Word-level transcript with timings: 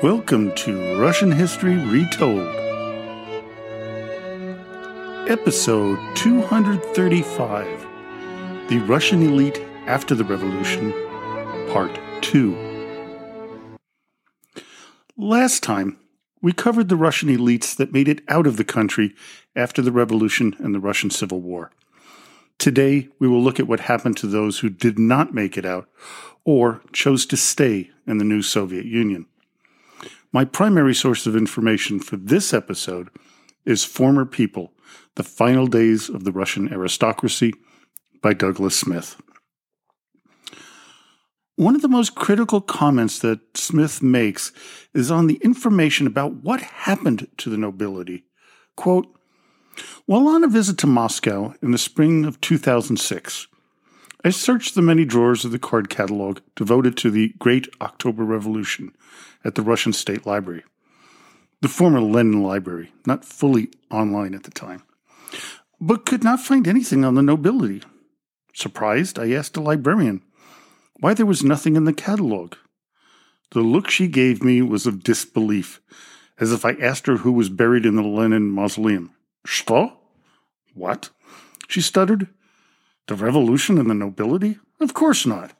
Welcome 0.00 0.54
to 0.54 1.00
Russian 1.00 1.32
History 1.32 1.74
Retold. 1.74 2.46
Episode 5.28 5.98
235 6.14 7.86
The 8.68 8.78
Russian 8.86 9.22
Elite 9.24 9.60
After 9.88 10.14
the 10.14 10.22
Revolution, 10.22 10.92
Part 11.72 11.98
2. 12.20 13.78
Last 15.16 15.64
time, 15.64 15.98
we 16.40 16.52
covered 16.52 16.88
the 16.88 16.94
Russian 16.94 17.28
elites 17.28 17.74
that 17.74 17.92
made 17.92 18.06
it 18.06 18.20
out 18.28 18.46
of 18.46 18.56
the 18.56 18.62
country 18.62 19.16
after 19.56 19.82
the 19.82 19.90
revolution 19.90 20.54
and 20.60 20.72
the 20.72 20.78
Russian 20.78 21.10
Civil 21.10 21.40
War. 21.40 21.72
Today, 22.56 23.08
we 23.18 23.26
will 23.26 23.42
look 23.42 23.58
at 23.58 23.66
what 23.66 23.80
happened 23.80 24.16
to 24.18 24.28
those 24.28 24.60
who 24.60 24.68
did 24.68 24.96
not 24.96 25.34
make 25.34 25.58
it 25.58 25.66
out 25.66 25.88
or 26.44 26.82
chose 26.92 27.26
to 27.26 27.36
stay 27.36 27.90
in 28.06 28.18
the 28.18 28.24
new 28.24 28.42
Soviet 28.42 28.84
Union. 28.84 29.26
My 30.30 30.44
primary 30.44 30.94
source 30.94 31.26
of 31.26 31.34
information 31.34 32.00
for 32.00 32.18
this 32.18 32.52
episode 32.52 33.08
is 33.64 33.82
Former 33.82 34.26
People 34.26 34.74
The 35.14 35.22
Final 35.22 35.66
Days 35.66 36.10
of 36.10 36.24
the 36.24 36.32
Russian 36.32 36.70
Aristocracy 36.70 37.54
by 38.20 38.34
Douglas 38.34 38.76
Smith. 38.78 39.16
One 41.56 41.74
of 41.74 41.80
the 41.80 41.88
most 41.88 42.14
critical 42.14 42.60
comments 42.60 43.18
that 43.20 43.40
Smith 43.56 44.02
makes 44.02 44.52
is 44.92 45.10
on 45.10 45.28
the 45.28 45.40
information 45.42 46.06
about 46.06 46.34
what 46.34 46.60
happened 46.60 47.26
to 47.38 47.48
the 47.48 47.56
nobility. 47.56 48.24
Quote, 48.76 49.06
While 50.04 50.28
on 50.28 50.44
a 50.44 50.48
visit 50.48 50.76
to 50.78 50.86
Moscow 50.86 51.54
in 51.62 51.70
the 51.70 51.78
spring 51.78 52.26
of 52.26 52.38
2006, 52.42 53.46
I 54.24 54.30
searched 54.30 54.74
the 54.74 54.82
many 54.82 55.06
drawers 55.06 55.46
of 55.46 55.52
the 55.52 55.58
card 55.58 55.88
catalog 55.88 56.40
devoted 56.54 56.98
to 56.98 57.10
the 57.10 57.32
Great 57.38 57.66
October 57.80 58.24
Revolution 58.24 58.92
at 59.47 59.55
the 59.55 59.61
Russian 59.61 59.93
State 59.93 60.25
Library, 60.25 60.63
the 61.61 61.67
former 61.67 62.01
Lenin 62.01 62.43
Library, 62.43 62.91
not 63.05 63.25
fully 63.25 63.69
online 63.89 64.33
at 64.33 64.43
the 64.43 64.51
time, 64.51 64.83
but 65.79 66.05
could 66.05 66.23
not 66.23 66.39
find 66.39 66.67
anything 66.67 67.03
on 67.03 67.15
the 67.15 67.21
nobility. 67.21 67.81
Surprised, 68.53 69.17
I 69.17 69.31
asked 69.31 69.55
the 69.55 69.61
librarian 69.61 70.21
why 70.99 71.13
there 71.13 71.25
was 71.25 71.43
nothing 71.43 71.75
in 71.75 71.85
the 71.85 71.93
catalog. 71.93 72.55
The 73.51 73.61
look 73.61 73.89
she 73.89 74.07
gave 74.07 74.43
me 74.43 74.61
was 74.61 74.85
of 74.85 75.03
disbelief, 75.03 75.81
as 76.39 76.51
if 76.51 76.65
I 76.65 76.73
asked 76.73 77.07
her 77.07 77.17
who 77.17 77.31
was 77.31 77.49
buried 77.49 77.85
in 77.85 77.95
the 77.95 78.03
Lenin 78.03 78.49
mausoleum. 78.49 79.11
Что? 79.45 79.93
What? 80.73 81.09
She 81.67 81.81
stuttered. 81.81 82.27
The 83.07 83.15
revolution 83.15 83.77
and 83.77 83.89
the 83.89 83.93
nobility? 83.93 84.59
Of 84.79 84.93
course 84.93 85.25
not, 85.25 85.51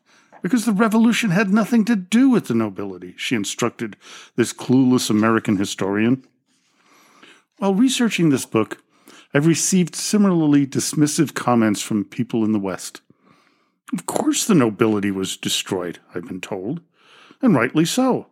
because 0.43 0.65
the 0.65 0.73
revolution 0.73 1.31
had 1.31 1.51
nothing 1.51 1.85
to 1.87 1.97
do 1.97 2.31
with 2.31 2.49
the 2.49 2.55
nobility, 2.55 3.15
she 3.17 3.35
instructed 3.35 3.97
this 4.37 4.53
clueless 4.53 5.11
American 5.11 5.57
historian. 5.57 6.25
While 7.59 7.75
researching 7.75 8.31
this 8.31 8.47
book, 8.47 8.83
I've 9.35 9.47
received 9.47 9.95
similarly 9.95 10.67
dismissive 10.67 11.35
comments 11.35 11.83
from 11.83 12.05
people 12.05 12.45
in 12.45 12.53
the 12.53 12.59
West. 12.59 13.01
Of 13.93 14.07
course, 14.07 14.45
the 14.45 14.55
nobility 14.55 15.11
was 15.11 15.37
destroyed, 15.37 15.99
I've 16.15 16.29
been 16.29 16.41
told, 16.41 16.81
and 17.43 17.55
rightly 17.55 17.85
so. 17.85 18.29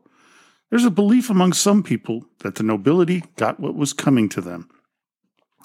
There's 0.70 0.84
a 0.84 0.90
belief 0.90 1.30
among 1.30 1.52
some 1.52 1.82
people 1.82 2.26
that 2.40 2.56
the 2.56 2.62
nobility 2.62 3.24
got 3.36 3.60
what 3.60 3.74
was 3.74 3.92
coming 3.92 4.28
to 4.30 4.40
them. 4.40 4.68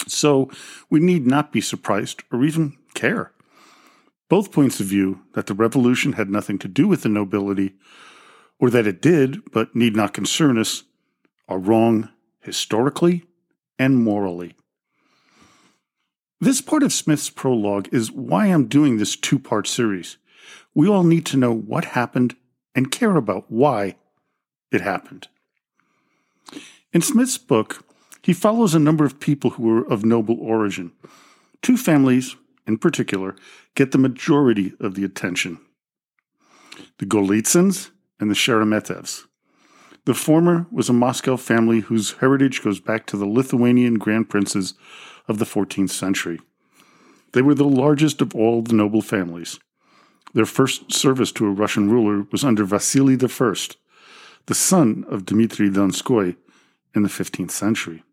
So 0.07 0.49
we 0.89 0.99
need 0.99 1.25
not 1.25 1.51
be 1.51 1.61
surprised 1.61 2.23
or 2.31 2.43
even 2.43 2.77
care. 2.93 3.31
Both 4.31 4.53
points 4.53 4.79
of 4.79 4.85
view 4.85 5.23
that 5.33 5.47
the 5.47 5.53
revolution 5.53 6.13
had 6.13 6.29
nothing 6.29 6.57
to 6.59 6.69
do 6.69 6.87
with 6.87 7.01
the 7.03 7.09
nobility, 7.09 7.73
or 8.59 8.69
that 8.69 8.87
it 8.87 9.01
did 9.01 9.51
but 9.51 9.75
need 9.75 9.93
not 9.93 10.13
concern 10.13 10.57
us, 10.57 10.83
are 11.49 11.59
wrong 11.59 12.07
historically 12.39 13.25
and 13.77 14.01
morally. 14.01 14.55
This 16.39 16.61
part 16.61 16.81
of 16.81 16.93
Smith's 16.93 17.29
prologue 17.29 17.89
is 17.91 18.09
why 18.09 18.45
I'm 18.45 18.67
doing 18.67 18.95
this 18.95 19.17
two 19.17 19.37
part 19.37 19.67
series. 19.67 20.15
We 20.73 20.87
all 20.87 21.03
need 21.03 21.25
to 21.25 21.37
know 21.37 21.53
what 21.53 21.83
happened 21.83 22.37
and 22.73 22.89
care 22.89 23.17
about 23.17 23.51
why 23.51 23.97
it 24.71 24.79
happened. 24.79 25.27
In 26.93 27.01
Smith's 27.01 27.37
book, 27.37 27.83
he 28.21 28.31
follows 28.31 28.73
a 28.73 28.79
number 28.79 29.03
of 29.03 29.19
people 29.19 29.49
who 29.49 29.63
were 29.63 29.85
of 29.85 30.05
noble 30.05 30.37
origin. 30.39 30.93
Two 31.61 31.75
families, 31.75 32.37
in 32.67 32.77
particular, 32.77 33.35
get 33.75 33.91
the 33.91 33.97
majority 33.97 34.73
of 34.79 34.95
the 34.95 35.03
attention 35.03 35.59
the 36.97 37.05
Golitsins 37.05 37.91
and 38.19 38.29
the 38.29 38.35
Sheremetevs. 38.35 39.25
The 40.05 40.13
former 40.13 40.65
was 40.71 40.89
a 40.89 40.93
Moscow 40.93 41.37
family 41.37 41.81
whose 41.81 42.13
heritage 42.13 42.63
goes 42.63 42.79
back 42.79 43.05
to 43.07 43.17
the 43.17 43.25
Lithuanian 43.25 43.95
grand 43.95 44.29
princes 44.29 44.73
of 45.27 45.37
the 45.37 45.45
14th 45.45 45.91
century. 45.91 46.39
They 47.33 47.41
were 47.41 47.53
the 47.53 47.65
largest 47.65 48.21
of 48.21 48.35
all 48.35 48.61
the 48.61 48.73
noble 48.73 49.01
families. 49.01 49.59
Their 50.33 50.45
first 50.45 50.91
service 50.91 51.31
to 51.33 51.45
a 51.45 51.51
Russian 51.51 51.89
ruler 51.89 52.25
was 52.31 52.43
under 52.43 52.63
Vasily 52.63 53.13
I, 53.13 53.53
the 54.47 54.55
son 54.55 55.05
of 55.07 55.25
Dmitry 55.25 55.69
Donskoy, 55.69 56.35
in 56.95 57.03
the 57.03 57.09
15th 57.09 57.51
century. 57.51 58.03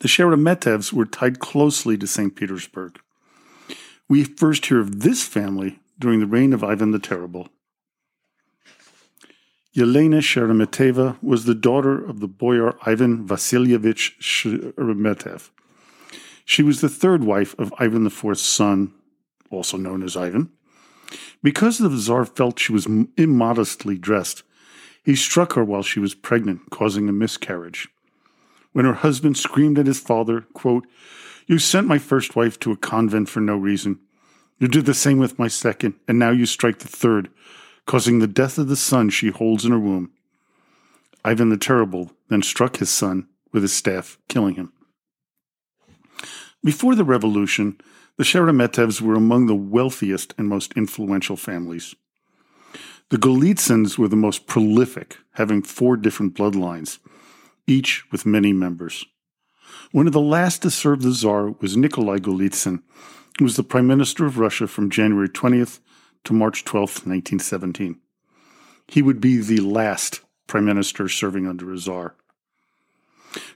The 0.00 0.08
Sheremetevs 0.08 0.92
were 0.92 1.06
tied 1.06 1.38
closely 1.38 1.96
to 1.98 2.06
St. 2.06 2.34
Petersburg. 2.34 2.98
We 4.08 4.24
first 4.24 4.66
hear 4.66 4.80
of 4.80 5.00
this 5.00 5.24
family 5.24 5.80
during 5.98 6.20
the 6.20 6.26
reign 6.26 6.52
of 6.52 6.64
Ivan 6.64 6.92
the 6.92 6.98
Terrible. 6.98 7.48
Yelena 9.76 10.20
Sheremeteva 10.20 11.22
was 11.22 11.44
the 11.44 11.54
daughter 11.54 12.02
of 12.02 12.20
the 12.20 12.28
boyar 12.28 12.76
Ivan 12.86 13.26
Vasilievich 13.26 14.18
Sheremetev. 14.18 15.50
She 16.44 16.62
was 16.62 16.80
the 16.80 16.88
third 16.88 17.22
wife 17.24 17.54
of 17.58 17.72
Ivan 17.78 18.06
IV's 18.06 18.40
son, 18.40 18.94
also 19.50 19.76
known 19.76 20.02
as 20.02 20.16
Ivan. 20.16 20.50
Because 21.42 21.78
the 21.78 21.90
Tsar 21.90 22.24
felt 22.24 22.58
she 22.58 22.72
was 22.72 22.86
immodestly 23.16 23.98
dressed, 23.98 24.42
he 25.04 25.14
struck 25.14 25.52
her 25.52 25.64
while 25.64 25.82
she 25.82 26.00
was 26.00 26.14
pregnant, 26.14 26.70
causing 26.70 27.08
a 27.08 27.12
miscarriage. 27.12 27.88
When 28.72 28.84
her 28.84 28.94
husband 28.94 29.36
screamed 29.36 29.78
at 29.78 29.86
his 29.86 30.00
father, 30.00 30.42
quote, 30.52 30.86
you 31.46 31.58
sent 31.58 31.86
my 31.86 31.98
first 31.98 32.36
wife 32.36 32.60
to 32.60 32.72
a 32.72 32.76
convent 32.76 33.28
for 33.28 33.40
no 33.40 33.56
reason. 33.56 33.98
You 34.58 34.68
did 34.68 34.84
the 34.84 34.94
same 34.94 35.18
with 35.18 35.38
my 35.38 35.48
second, 35.48 35.94
and 36.06 36.18
now 36.18 36.30
you 36.30 36.44
strike 36.44 36.80
the 36.80 36.88
third, 36.88 37.30
causing 37.86 38.18
the 38.18 38.26
death 38.26 38.58
of 38.58 38.68
the 38.68 38.76
son 38.76 39.08
she 39.08 39.30
holds 39.30 39.64
in 39.64 39.72
her 39.72 39.78
womb. 39.78 40.12
Ivan 41.24 41.48
the 41.48 41.56
Terrible 41.56 42.12
then 42.28 42.42
struck 42.42 42.76
his 42.76 42.90
son 42.90 43.28
with 43.52 43.62
his 43.62 43.72
staff, 43.72 44.18
killing 44.28 44.56
him. 44.56 44.72
Before 46.62 46.94
the 46.94 47.04
revolution, 47.04 47.80
the 48.16 48.24
Sheremetevs 48.24 49.00
were 49.00 49.14
among 49.14 49.46
the 49.46 49.54
wealthiest 49.54 50.34
and 50.36 50.48
most 50.48 50.74
influential 50.74 51.36
families. 51.36 51.94
The 53.10 53.16
Golitsins 53.16 53.96
were 53.96 54.08
the 54.08 54.16
most 54.16 54.46
prolific, 54.46 55.16
having 55.32 55.62
four 55.62 55.96
different 55.96 56.34
bloodlines, 56.34 56.98
each 57.68 58.10
with 58.10 58.26
many 58.26 58.52
members. 58.52 59.04
One 59.92 60.06
of 60.06 60.12
the 60.12 60.20
last 60.20 60.62
to 60.62 60.70
serve 60.70 61.02
the 61.02 61.12
Tsar 61.12 61.50
was 61.60 61.76
Nikolai 61.76 62.18
Golitsyn, 62.18 62.82
who 63.38 63.44
was 63.44 63.56
the 63.56 63.62
Prime 63.62 63.86
Minister 63.86 64.26
of 64.26 64.38
Russia 64.38 64.66
from 64.66 64.90
January 64.90 65.28
20th 65.28 65.80
to 66.24 66.32
March 66.32 66.64
12th, 66.64 67.06
1917. 67.06 68.00
He 68.88 69.02
would 69.02 69.20
be 69.20 69.38
the 69.38 69.60
last 69.60 70.20
Prime 70.46 70.64
Minister 70.64 71.08
serving 71.08 71.46
under 71.46 71.72
a 71.72 71.78
Tsar. 71.78 72.14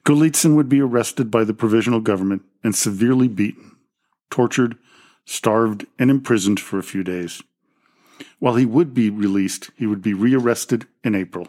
Golitsyn 0.04 0.54
would 0.54 0.68
be 0.68 0.80
arrested 0.80 1.30
by 1.30 1.44
the 1.44 1.54
provisional 1.54 2.00
government 2.00 2.42
and 2.62 2.76
severely 2.76 3.28
beaten, 3.28 3.76
tortured, 4.30 4.76
starved, 5.24 5.86
and 5.98 6.10
imprisoned 6.10 6.60
for 6.60 6.78
a 6.78 6.82
few 6.82 7.02
days. 7.02 7.42
While 8.38 8.56
he 8.56 8.66
would 8.66 8.92
be 8.92 9.08
released, 9.08 9.70
he 9.76 9.86
would 9.86 10.02
be 10.02 10.14
rearrested 10.14 10.86
in 11.02 11.14
April. 11.14 11.48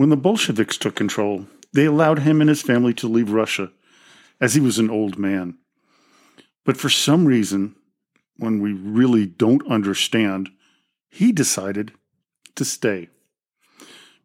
When 0.00 0.08
the 0.08 0.16
Bolsheviks 0.16 0.78
took 0.78 0.94
control, 0.94 1.46
they 1.74 1.84
allowed 1.84 2.20
him 2.20 2.40
and 2.40 2.48
his 2.48 2.62
family 2.62 2.94
to 2.94 3.06
leave 3.06 3.32
Russia, 3.32 3.70
as 4.40 4.54
he 4.54 4.60
was 4.60 4.78
an 4.78 4.88
old 4.88 5.18
man. 5.18 5.58
But 6.64 6.78
for 6.78 6.88
some 6.88 7.26
reason, 7.26 7.76
when 8.38 8.62
we 8.62 8.72
really 8.72 9.26
don't 9.26 9.70
understand, 9.70 10.48
he 11.10 11.32
decided 11.32 11.92
to 12.54 12.64
stay. 12.64 13.10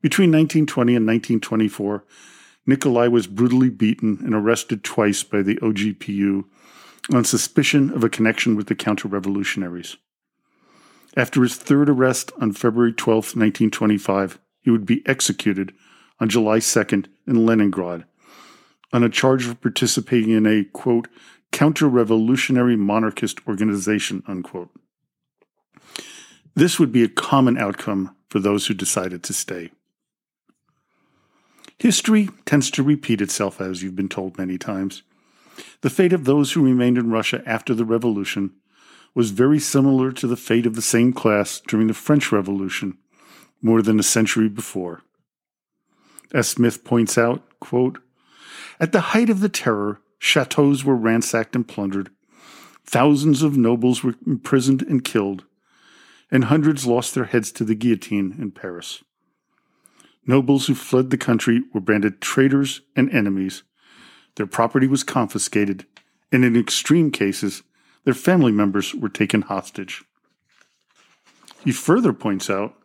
Between 0.02 0.32
1920 0.32 0.96
and 0.96 1.06
1924, 1.06 2.06
Nikolai 2.66 3.10
was 3.10 3.28
brutally 3.28 3.70
beaten 3.70 4.20
and 4.24 4.34
arrested 4.34 4.82
twice 4.82 5.24
by 5.24 5.42
the 5.42 5.58
OGPU 5.58 6.46
on 7.14 7.26
suspicion 7.26 7.92
of 7.92 8.02
a 8.02 8.08
connection 8.08 8.56
with 8.56 8.68
the 8.68 8.76
counter 8.76 9.10
revolutionaries. 9.10 9.98
After 11.18 11.42
his 11.44 11.58
third 11.58 11.90
arrest 11.90 12.32
on 12.40 12.54
February 12.54 12.94
12, 12.94 13.36
1925, 13.36 14.40
he 14.66 14.72
would 14.72 14.86
be 14.86 15.04
executed 15.06 15.74
on 16.20 16.28
July 16.28 16.58
2nd 16.58 17.06
in 17.28 17.46
Leningrad 17.46 18.04
on 18.92 19.04
a 19.04 19.10
charge 19.10 19.46
of 19.46 19.62
participating 19.62 20.32
in 20.32 20.48
a, 20.48 20.64
quote, 20.64 21.08
counter 21.52 21.88
revolutionary 21.88 22.76
monarchist 22.76 23.40
organization, 23.48 24.24
unquote. 24.28 24.72
This 26.56 26.80
would 26.80 26.92
be 26.92 27.04
a 27.04 27.08
common 27.10 27.60
outcome 27.60 28.16
for 28.28 28.40
those 28.40 28.66
who 28.66 28.74
decided 28.74 29.22
to 29.24 29.34
stay. 29.34 29.70
History 31.78 32.30
tends 32.46 32.72
to 32.72 32.82
repeat 32.82 33.22
itself, 33.22 33.62
as 33.62 33.84
you've 33.84 33.96
been 33.96 34.10
told 34.10 34.38
many 34.38 34.58
times. 34.58 35.04
The 35.82 35.92
fate 35.92 36.14
of 36.14 36.26
those 36.26 36.54
who 36.54 36.66
remained 36.66 36.98
in 36.98 37.12
Russia 37.12 37.44
after 37.46 37.76
the 37.76 37.86
revolution 37.86 38.52
was 39.14 39.30
very 39.30 39.60
similar 39.60 40.12
to 40.14 40.26
the 40.26 40.36
fate 40.36 40.66
of 40.66 40.76
the 40.76 40.82
same 40.82 41.14
class 41.14 41.62
during 41.68 41.86
the 41.86 41.94
French 41.94 42.32
Revolution 42.32 42.98
more 43.62 43.82
than 43.82 44.00
a 44.00 44.04
century 44.04 44.50
before. 44.50 45.02
As 46.34 46.48
Smith 46.48 46.84
points 46.84 47.18
out, 47.18 47.44
quote, 47.60 48.00
At 48.80 48.92
the 48.92 49.02
height 49.12 49.30
of 49.30 49.40
the 49.40 49.50
terror, 49.50 50.02
chateaus 50.20 50.84
were 50.84 50.96
ransacked 50.96 51.56
and 51.56 51.68
plundered, 51.68 52.10
thousands 52.86 53.42
of 53.42 53.58
nobles 53.58 54.04
were 54.04 54.16
imprisoned 54.26 54.82
and 54.84 55.04
killed, 55.04 55.46
and 56.32 56.46
hundreds 56.46 56.86
lost 56.86 57.14
their 57.14 57.26
heads 57.26 57.52
to 57.54 57.64
the 57.64 57.76
guillotine 57.76 58.36
in 58.40 58.52
Paris. 58.52 59.04
Nobles 60.26 60.68
who 60.68 60.76
fled 60.76 61.10
the 61.10 61.18
country 61.18 61.62
were 61.74 61.80
branded 61.80 62.20
traitors 62.20 62.82
and 62.96 63.10
enemies. 63.12 63.64
Their 64.36 64.48
property 64.48 64.88
was 64.88 65.04
confiscated, 65.04 65.86
and 66.32 66.44
in 66.44 66.56
extreme 66.56 67.12
cases, 67.12 67.64
their 68.06 68.14
family 68.14 68.52
members 68.52 68.94
were 68.96 69.10
taken 69.10 69.44
hostage. 69.44 70.04
He 71.64 71.72
further 71.72 72.14
points 72.14 72.50
out, 72.50 72.76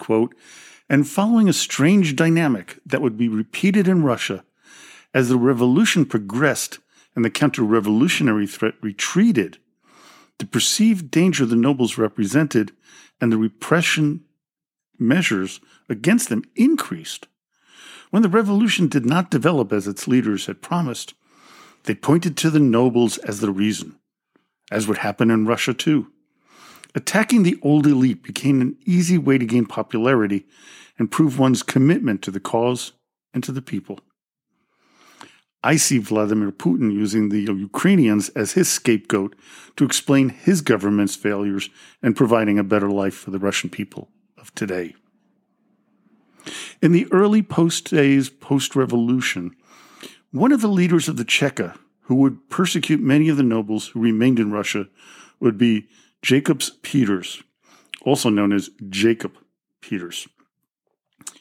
quote, 0.00 0.34
and 0.88 1.08
following 1.08 1.48
a 1.48 1.52
strange 1.52 2.16
dynamic 2.16 2.80
that 2.84 3.00
would 3.00 3.16
be 3.16 3.28
repeated 3.28 3.86
in 3.86 4.02
Russia 4.02 4.44
as 5.14 5.28
the 5.28 5.36
revolution 5.36 6.04
progressed 6.04 6.80
and 7.14 7.24
the 7.24 7.30
counter 7.30 7.62
revolutionary 7.62 8.46
threat 8.46 8.74
retreated, 8.80 9.58
the 10.38 10.46
perceived 10.46 11.10
danger 11.10 11.46
the 11.46 11.54
nobles 11.54 11.96
represented 11.96 12.72
and 13.20 13.30
the 13.30 13.36
repression 13.36 14.24
measures 14.98 15.60
against 15.88 16.28
them 16.28 16.42
increased. 16.56 17.28
When 18.10 18.22
the 18.22 18.28
revolution 18.28 18.88
did 18.88 19.06
not 19.06 19.30
develop 19.30 19.72
as 19.72 19.86
its 19.86 20.08
leaders 20.08 20.46
had 20.46 20.62
promised, 20.62 21.14
they 21.84 21.94
pointed 21.94 22.36
to 22.38 22.50
the 22.50 22.60
nobles 22.60 23.18
as 23.18 23.40
the 23.40 23.50
reason, 23.50 23.96
as 24.70 24.88
would 24.88 24.98
happen 24.98 25.30
in 25.30 25.46
Russia 25.46 25.72
too. 25.72 26.08
Attacking 26.94 27.42
the 27.42 27.58
old 27.62 27.86
elite 27.86 28.22
became 28.22 28.60
an 28.60 28.76
easy 28.84 29.16
way 29.18 29.38
to 29.38 29.46
gain 29.46 29.66
popularity 29.66 30.46
and 30.98 31.10
prove 31.10 31.38
one's 31.38 31.62
commitment 31.62 32.22
to 32.22 32.30
the 32.30 32.40
cause 32.40 32.92
and 33.32 33.44
to 33.44 33.52
the 33.52 33.62
people. 33.62 34.00
I 35.62 35.76
see 35.76 35.98
Vladimir 35.98 36.52
Putin 36.52 36.92
using 36.92 37.28
the 37.28 37.40
Ukrainians 37.40 38.30
as 38.30 38.52
his 38.52 38.68
scapegoat 38.68 39.36
to 39.76 39.84
explain 39.84 40.30
his 40.30 40.62
government's 40.62 41.16
failures 41.16 41.68
and 42.02 42.16
providing 42.16 42.58
a 42.58 42.64
better 42.64 42.90
life 42.90 43.14
for 43.14 43.30
the 43.30 43.38
Russian 43.38 43.68
people 43.68 44.08
of 44.38 44.54
today. 44.54 44.94
In 46.80 46.92
the 46.92 47.06
early 47.12 47.42
post 47.42 47.90
days 47.90 48.30
post 48.30 48.74
revolution, 48.74 49.54
one 50.32 50.50
of 50.50 50.62
the 50.62 50.68
leaders 50.68 51.08
of 51.08 51.18
the 51.18 51.26
Cheka 51.26 51.76
who 52.02 52.14
would 52.16 52.48
persecute 52.48 53.00
many 53.00 53.28
of 53.28 53.36
the 53.36 53.42
nobles 53.42 53.88
who 53.88 54.00
remained 54.00 54.40
in 54.40 54.50
Russia 54.50 54.88
would 55.40 55.58
be 55.58 55.86
Jacobs 56.22 56.70
Peters, 56.82 57.42
also 58.02 58.28
known 58.28 58.52
as 58.52 58.70
Jacob 58.88 59.36
Peters. 59.80 60.28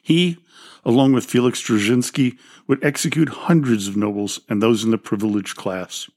He, 0.02 0.38
along 0.86 1.14
with 1.14 1.26
Felix 1.26 1.62
Dzerzhinsky, 1.62 2.38
would 2.68 2.84
execute 2.84 3.30
hundreds 3.30 3.88
of 3.88 3.98
nobles 3.98 4.40
and 4.50 4.62
those 4.62 4.84
in 4.84 4.92
the 4.92 4.98
privileged 4.98 5.56
class. 5.56 6.10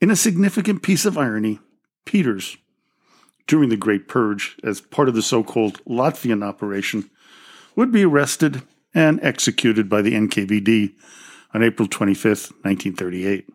In 0.00 0.10
a 0.10 0.16
significant 0.16 0.82
piece 0.82 1.04
of 1.04 1.16
irony, 1.16 1.58
Peters, 2.04 2.56
during 3.46 3.70
the 3.70 3.76
Great 3.76 4.08
Purge, 4.08 4.56
as 4.62 4.80
part 4.80 5.08
of 5.08 5.14
the 5.14 5.22
so 5.22 5.42
called 5.42 5.82
Latvian 5.84 6.44
operation, 6.44 7.10
would 7.74 7.92
be 7.92 8.04
arrested 8.04 8.62
and 8.94 9.18
executed 9.22 9.88
by 9.88 10.02
the 10.02 10.12
NKVD 10.12 10.94
on 11.54 11.62
April 11.62 11.88
25, 11.88 12.24
1938. 12.62 13.48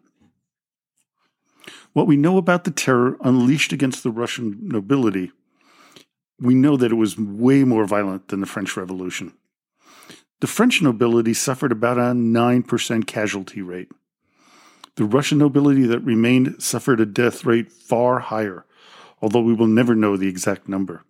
What 1.93 2.07
we 2.07 2.15
know 2.15 2.37
about 2.37 2.63
the 2.63 2.71
terror 2.71 3.17
unleashed 3.21 3.73
against 3.73 4.03
the 4.03 4.11
Russian 4.11 4.59
nobility, 4.61 5.31
we 6.39 6.53
know 6.53 6.77
that 6.77 6.91
it 6.91 6.95
was 6.95 7.17
way 7.17 7.63
more 7.63 7.85
violent 7.85 8.29
than 8.29 8.39
the 8.39 8.47
French 8.47 8.77
Revolution. 8.77 9.33
The 10.39 10.47
French 10.47 10.81
nobility 10.81 11.33
suffered 11.33 11.71
about 11.71 11.97
a 11.97 12.13
9% 12.13 13.07
casualty 13.07 13.61
rate. 13.61 13.91
The 14.95 15.05
Russian 15.05 15.37
nobility 15.37 15.85
that 15.85 15.99
remained 15.99 16.63
suffered 16.63 16.99
a 16.99 17.05
death 17.05 17.45
rate 17.45 17.71
far 17.71 18.19
higher, 18.19 18.65
although 19.21 19.41
we 19.41 19.53
will 19.53 19.67
never 19.67 19.93
know 19.93 20.17
the 20.17 20.27
exact 20.27 20.67
number. 20.67 21.03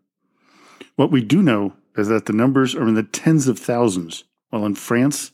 What 0.95 1.11
we 1.11 1.21
do 1.21 1.41
know 1.41 1.73
is 1.95 2.07
that 2.07 2.25
the 2.25 2.33
numbers 2.33 2.75
are 2.75 2.87
in 2.87 2.95
the 2.95 3.03
tens 3.03 3.47
of 3.47 3.59
thousands, 3.59 4.23
while 4.49 4.65
in 4.65 4.75
France, 4.75 5.31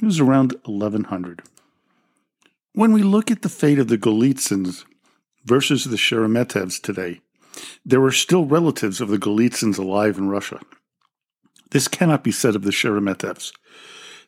it 0.00 0.06
was 0.06 0.20
around 0.20 0.52
1100. 0.64 1.42
When 2.76 2.92
we 2.92 3.04
look 3.04 3.30
at 3.30 3.42
the 3.42 3.48
fate 3.48 3.78
of 3.78 3.86
the 3.86 3.96
Golitsins 3.96 4.84
versus 5.44 5.84
the 5.84 5.96
Sheremetevs 5.96 6.82
today, 6.82 7.20
there 7.86 8.02
are 8.02 8.10
still 8.10 8.46
relatives 8.46 9.00
of 9.00 9.10
the 9.10 9.16
Golitsins 9.16 9.78
alive 9.78 10.18
in 10.18 10.28
Russia. 10.28 10.58
This 11.70 11.86
cannot 11.86 12.24
be 12.24 12.32
said 12.32 12.56
of 12.56 12.62
the 12.62 12.72
Sheremetevs. 12.72 13.52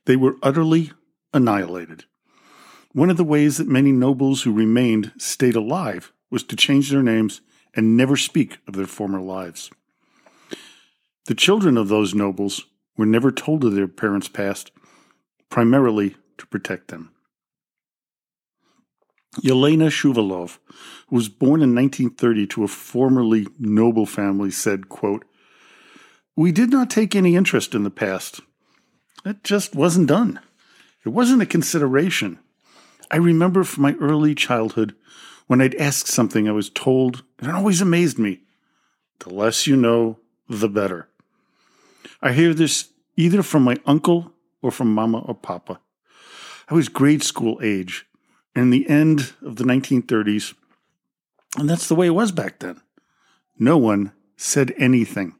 They 0.04 0.14
were 0.14 0.36
utterly 0.44 0.92
annihilated. 1.34 2.04
One 2.92 3.10
of 3.10 3.16
the 3.16 3.24
ways 3.24 3.56
that 3.56 3.66
many 3.66 3.90
nobles 3.90 4.44
who 4.44 4.52
remained 4.52 5.10
stayed 5.18 5.56
alive 5.56 6.12
was 6.30 6.44
to 6.44 6.54
change 6.54 6.90
their 6.90 7.02
names 7.02 7.40
and 7.74 7.96
never 7.96 8.16
speak 8.16 8.58
of 8.68 8.74
their 8.74 8.86
former 8.86 9.20
lives. 9.20 9.72
The 11.24 11.34
children 11.34 11.76
of 11.76 11.88
those 11.88 12.14
nobles 12.14 12.64
were 12.96 13.06
never 13.06 13.32
told 13.32 13.64
of 13.64 13.74
their 13.74 13.88
parents' 13.88 14.28
past, 14.28 14.70
primarily 15.50 16.14
to 16.38 16.46
protect 16.46 16.88
them. 16.88 17.10
Yelena 19.42 19.88
Shuvalov, 19.88 20.58
who 21.08 21.16
was 21.16 21.28
born 21.28 21.62
in 21.62 21.74
1930 21.74 22.46
to 22.48 22.64
a 22.64 22.68
formerly 22.68 23.46
noble 23.58 24.06
family, 24.06 24.50
said, 24.50 24.88
quote, 24.88 25.24
We 26.34 26.52
did 26.52 26.70
not 26.70 26.90
take 26.90 27.14
any 27.14 27.36
interest 27.36 27.74
in 27.74 27.84
the 27.84 27.90
past. 27.90 28.40
It 29.24 29.42
just 29.44 29.74
wasn't 29.74 30.08
done. 30.08 30.40
It 31.04 31.10
wasn't 31.10 31.42
a 31.42 31.46
consideration. 31.46 32.38
I 33.10 33.16
remember 33.16 33.64
from 33.64 33.82
my 33.82 33.94
early 33.94 34.34
childhood 34.34 34.94
when 35.46 35.60
I'd 35.60 35.74
ask 35.76 36.06
something 36.06 36.48
I 36.48 36.52
was 36.52 36.70
told, 36.70 37.22
and 37.38 37.48
it 37.48 37.54
always 37.54 37.80
amazed 37.80 38.18
me. 38.18 38.40
The 39.20 39.32
less 39.32 39.66
you 39.66 39.76
know, 39.76 40.18
the 40.48 40.68
better. 40.68 41.08
I 42.20 42.32
hear 42.32 42.54
this 42.54 42.88
either 43.16 43.42
from 43.42 43.62
my 43.62 43.78
uncle 43.86 44.32
or 44.62 44.70
from 44.70 44.92
mama 44.92 45.18
or 45.18 45.34
papa. 45.34 45.80
I 46.68 46.74
was 46.74 46.88
grade 46.88 47.22
school 47.22 47.60
age 47.62 48.06
in 48.56 48.70
the 48.70 48.88
end 48.88 49.34
of 49.42 49.56
the 49.56 49.64
1930s, 49.64 50.54
and 51.58 51.68
that's 51.68 51.88
the 51.88 51.94
way 51.94 52.06
it 52.06 52.10
was 52.10 52.32
back 52.32 52.58
then. 52.58 52.80
No 53.58 53.78
one 53.78 54.12
said 54.36 54.74
anything. 54.76 55.34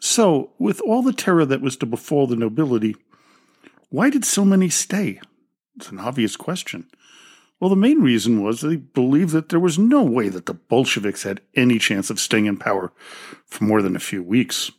So, 0.00 0.50
with 0.58 0.80
all 0.82 1.02
the 1.02 1.12
terror 1.12 1.44
that 1.44 1.60
was 1.60 1.76
to 1.78 1.86
befall 1.86 2.26
the 2.26 2.36
nobility, 2.36 2.96
why 3.88 4.10
did 4.10 4.24
so 4.24 4.44
many 4.44 4.68
stay? 4.68 5.20
It's 5.76 5.90
an 5.90 5.98
obvious 5.98 6.36
question. 6.36 6.88
Well, 7.60 7.70
the 7.70 7.76
main 7.76 8.00
reason 8.00 8.42
was 8.42 8.60
they 8.60 8.76
believed 8.76 9.30
that 9.30 9.48
there 9.48 9.60
was 9.60 9.78
no 9.78 10.02
way 10.02 10.28
that 10.28 10.46
the 10.46 10.54
Bolsheviks 10.54 11.22
had 11.22 11.40
any 11.54 11.78
chance 11.78 12.10
of 12.10 12.18
staying 12.18 12.46
in 12.46 12.56
power 12.56 12.92
for 13.46 13.64
more 13.64 13.80
than 13.82 13.94
a 13.94 14.00
few 14.00 14.22
weeks. 14.22 14.72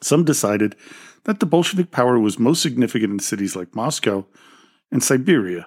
Some 0.00 0.24
decided 0.24 0.76
that 1.24 1.40
the 1.40 1.46
Bolshevik 1.46 1.90
power 1.90 2.18
was 2.20 2.38
most 2.38 2.62
significant 2.62 3.12
in 3.12 3.18
cities 3.18 3.56
like 3.56 3.74
Moscow 3.74 4.26
and 4.94 5.02
Siberia, 5.02 5.66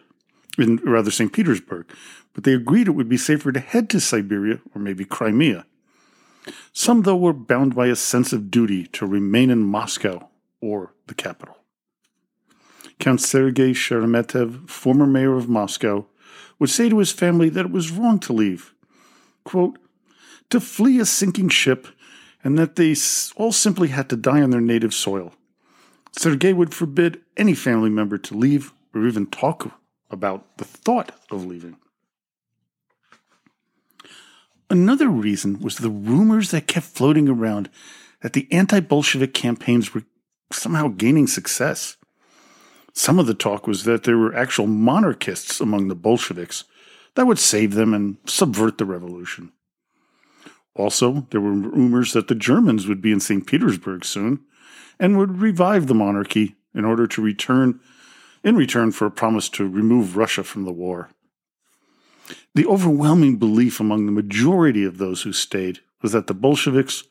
in 0.57 0.77
rather 0.77 1.11
St. 1.11 1.33
Petersburg, 1.33 1.85
but 2.33 2.45
they 2.45 2.53
agreed 2.53 2.87
it 2.87 2.91
would 2.91 3.09
be 3.09 3.17
safer 3.17 3.51
to 3.51 3.59
head 3.59 3.89
to 3.89 3.99
Siberia 3.99 4.61
or 4.73 4.79
maybe 4.79 5.03
Crimea. 5.03 5.65
Some, 6.71 7.01
though, 7.01 7.17
were 7.17 7.33
bound 7.33 7.75
by 7.75 7.87
a 7.87 7.95
sense 7.97 8.31
of 8.31 8.49
duty 8.49 8.87
to 8.87 9.05
remain 9.05 9.49
in 9.49 9.63
Moscow 9.63 10.29
or 10.61 10.93
the 11.07 11.13
capital. 11.13 11.57
Count 12.99 13.19
Sergei 13.19 13.71
Sheremetev, 13.71 14.69
former 14.69 15.05
mayor 15.05 15.35
of 15.35 15.49
Moscow, 15.49 16.07
would 16.57 16.69
say 16.69 16.87
to 16.87 16.99
his 16.99 17.11
family 17.11 17.49
that 17.49 17.65
it 17.65 17.71
was 17.71 17.91
wrong 17.91 18.19
to 18.19 18.33
leave. 18.33 18.73
Quote, 19.43 19.77
to 20.49 20.61
flee 20.61 21.01
a 21.01 21.05
sinking 21.05 21.49
ship 21.49 21.87
and 22.45 22.57
that 22.57 22.77
they 22.77 22.95
all 23.35 23.51
simply 23.51 23.89
had 23.89 24.09
to 24.09 24.15
die 24.15 24.41
on 24.41 24.51
their 24.51 24.61
native 24.61 24.93
soil. 24.93 25.33
Sergei 26.13 26.53
would 26.53 26.73
forbid 26.73 27.19
any 27.35 27.53
family 27.53 27.89
member 27.89 28.17
to 28.17 28.33
leave 28.33 28.71
or 28.97 29.07
even 29.07 29.27
talk 29.27 29.71
about 30.09 30.57
the 30.57 30.65
thought 30.65 31.11
of 31.31 31.45
leaving. 31.45 31.77
Another 34.69 35.07
reason 35.07 35.59
was 35.59 35.77
the 35.77 35.89
rumors 35.89 36.51
that 36.51 36.67
kept 36.67 36.87
floating 36.87 37.29
around 37.29 37.69
that 38.21 38.33
the 38.33 38.47
anti 38.51 38.79
Bolshevik 38.79 39.33
campaigns 39.33 39.93
were 39.93 40.03
somehow 40.51 40.89
gaining 40.89 41.27
success. 41.27 41.97
Some 42.93 43.19
of 43.19 43.27
the 43.27 43.33
talk 43.33 43.67
was 43.67 43.83
that 43.83 44.03
there 44.03 44.17
were 44.17 44.35
actual 44.35 44.67
monarchists 44.67 45.61
among 45.61 45.87
the 45.87 45.95
Bolsheviks 45.95 46.63
that 47.15 47.27
would 47.27 47.39
save 47.39 47.75
them 47.75 47.93
and 47.93 48.17
subvert 48.25 48.77
the 48.77 48.85
revolution. 48.85 49.51
Also, 50.75 51.27
there 51.31 51.41
were 51.41 51.51
rumors 51.51 52.13
that 52.13 52.27
the 52.27 52.35
Germans 52.35 52.87
would 52.87 53.01
be 53.01 53.11
in 53.11 53.19
St. 53.19 53.45
Petersburg 53.47 54.05
soon 54.05 54.41
and 54.99 55.17
would 55.17 55.39
revive 55.39 55.87
the 55.87 55.95
monarchy 55.95 56.55
in 56.73 56.85
order 56.85 57.07
to 57.07 57.21
return 57.21 57.79
in 58.47 58.55
return 58.55 58.93
for 58.93 59.05
a 59.05 59.11
promise 59.11 59.49
to 59.49 59.67
remove 59.67 60.15
Russia 60.15 60.41
from 60.41 60.63
the 60.63 60.71
war. 60.71 61.09
The 62.55 62.65
overwhelming 62.65 63.35
belief 63.35 63.81
among 63.81 64.05
the 64.05 64.11
majority 64.13 64.85
of 64.85 64.97
those 64.97 65.23
who 65.23 65.33
stayed 65.33 65.79
was 66.01 66.13
that 66.13 66.27
the 66.27 66.33
Bolsheviks 66.33 67.03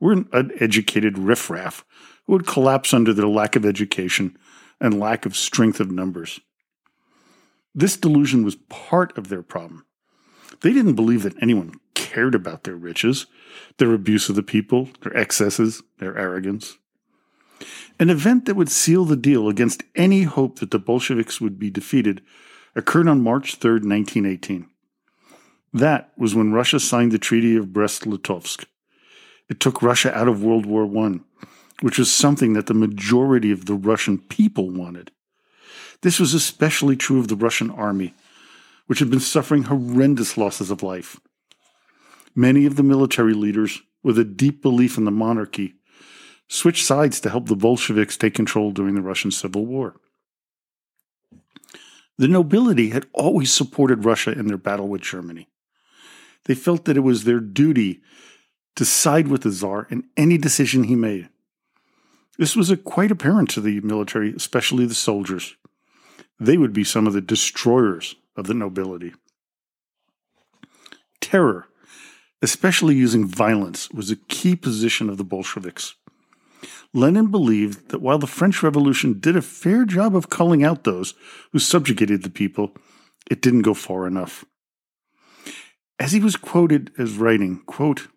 were 0.00 0.12
an 0.12 0.30
uneducated 0.32 1.18
riffraff 1.18 1.84
who 2.24 2.32
would 2.32 2.46
collapse 2.46 2.94
under 2.94 3.12
their 3.12 3.28
lack 3.28 3.54
of 3.54 3.66
education 3.66 4.38
and 4.80 4.98
lack 4.98 5.26
of 5.26 5.36
strength 5.36 5.78
of 5.78 5.90
numbers. 5.90 6.40
This 7.74 7.98
delusion 7.98 8.42
was 8.42 8.56
part 8.70 9.16
of 9.18 9.28
their 9.28 9.42
problem. 9.42 9.84
They 10.62 10.72
didn't 10.72 10.94
believe 10.94 11.22
that 11.24 11.42
anyone 11.42 11.74
cared 11.92 12.34
about 12.34 12.64
their 12.64 12.76
riches, 12.76 13.26
their 13.76 13.92
abuse 13.92 14.30
of 14.30 14.36
the 14.36 14.42
people, 14.42 14.88
their 15.02 15.14
excesses, 15.14 15.82
their 15.98 16.16
arrogance. 16.16 16.78
An 18.00 18.10
event 18.10 18.44
that 18.44 18.54
would 18.54 18.70
seal 18.70 19.04
the 19.04 19.16
deal 19.16 19.48
against 19.48 19.82
any 19.96 20.22
hope 20.22 20.60
that 20.60 20.70
the 20.70 20.78
Bolsheviks 20.78 21.40
would 21.40 21.58
be 21.58 21.68
defeated 21.68 22.22
occurred 22.76 23.08
on 23.08 23.22
March 23.22 23.56
3, 23.56 23.72
1918. 23.72 24.68
That 25.72 26.12
was 26.16 26.34
when 26.34 26.52
Russia 26.52 26.78
signed 26.78 27.10
the 27.10 27.18
Treaty 27.18 27.56
of 27.56 27.72
Brest 27.72 28.04
Litovsk. 28.04 28.64
It 29.48 29.58
took 29.58 29.82
Russia 29.82 30.16
out 30.16 30.28
of 30.28 30.44
World 30.44 30.64
War 30.64 30.84
I, 31.04 31.18
which 31.80 31.98
was 31.98 32.12
something 32.12 32.52
that 32.52 32.66
the 32.66 32.74
majority 32.74 33.50
of 33.50 33.66
the 33.66 33.74
Russian 33.74 34.18
people 34.18 34.70
wanted. 34.70 35.10
This 36.02 36.20
was 36.20 36.34
especially 36.34 36.96
true 36.96 37.18
of 37.18 37.26
the 37.28 37.36
Russian 37.36 37.70
army, 37.70 38.14
which 38.86 39.00
had 39.00 39.10
been 39.10 39.20
suffering 39.20 39.64
horrendous 39.64 40.36
losses 40.38 40.70
of 40.70 40.84
life. 40.84 41.20
Many 42.34 42.64
of 42.64 42.76
the 42.76 42.84
military 42.84 43.34
leaders, 43.34 43.82
with 44.04 44.18
a 44.18 44.24
deep 44.24 44.62
belief 44.62 44.96
in 44.96 45.04
the 45.04 45.10
monarchy, 45.10 45.74
switched 46.48 46.86
sides 46.86 47.20
to 47.20 47.30
help 47.30 47.46
the 47.46 47.56
Bolsheviks 47.56 48.16
take 48.16 48.34
control 48.34 48.70
during 48.70 48.94
the 48.94 49.02
Russian 49.02 49.30
Civil 49.30 49.66
War. 49.66 49.96
The 52.16 52.28
nobility 52.28 52.90
had 52.90 53.06
always 53.12 53.52
supported 53.52 54.04
Russia 54.04 54.32
in 54.32 54.48
their 54.48 54.58
battle 54.58 54.88
with 54.88 55.02
Germany. 55.02 55.48
They 56.46 56.54
felt 56.54 56.84
that 56.86 56.96
it 56.96 57.00
was 57.00 57.24
their 57.24 57.40
duty 57.40 58.00
to 58.76 58.84
side 58.84 59.28
with 59.28 59.42
the 59.42 59.50
Tsar 59.50 59.86
in 59.90 60.04
any 60.16 60.38
decision 60.38 60.84
he 60.84 60.96
made. 60.96 61.28
This 62.38 62.56
was 62.56 62.74
quite 62.84 63.10
apparent 63.10 63.50
to 63.50 63.60
the 63.60 63.80
military, 63.80 64.32
especially 64.32 64.86
the 64.86 64.94
soldiers. 64.94 65.56
They 66.40 66.56
would 66.56 66.72
be 66.72 66.84
some 66.84 67.06
of 67.06 67.12
the 67.12 67.20
destroyers 67.20 68.14
of 68.36 68.46
the 68.46 68.54
nobility. 68.54 69.14
Terror, 71.20 71.66
especially 72.40 72.94
using 72.94 73.26
violence, 73.26 73.90
was 73.90 74.10
a 74.10 74.16
key 74.16 74.54
position 74.54 75.10
of 75.10 75.16
the 75.16 75.24
Bolsheviks. 75.24 75.96
Lenin 76.94 77.30
believed 77.30 77.90
that 77.90 78.00
while 78.00 78.18
the 78.18 78.26
French 78.26 78.62
Revolution 78.62 79.20
did 79.20 79.36
a 79.36 79.42
fair 79.42 79.84
job 79.84 80.16
of 80.16 80.30
calling 80.30 80.64
out 80.64 80.84
those 80.84 81.14
who 81.52 81.58
subjugated 81.58 82.22
the 82.22 82.30
people, 82.30 82.74
it 83.30 83.42
didn't 83.42 83.62
go 83.62 83.74
far 83.74 84.06
enough. 84.06 84.44
As 85.98 86.12
he 86.12 86.20
was 86.20 86.36
quoted 86.36 86.92
as 86.98 87.16
writing, 87.16 87.62
quote, 87.66 88.08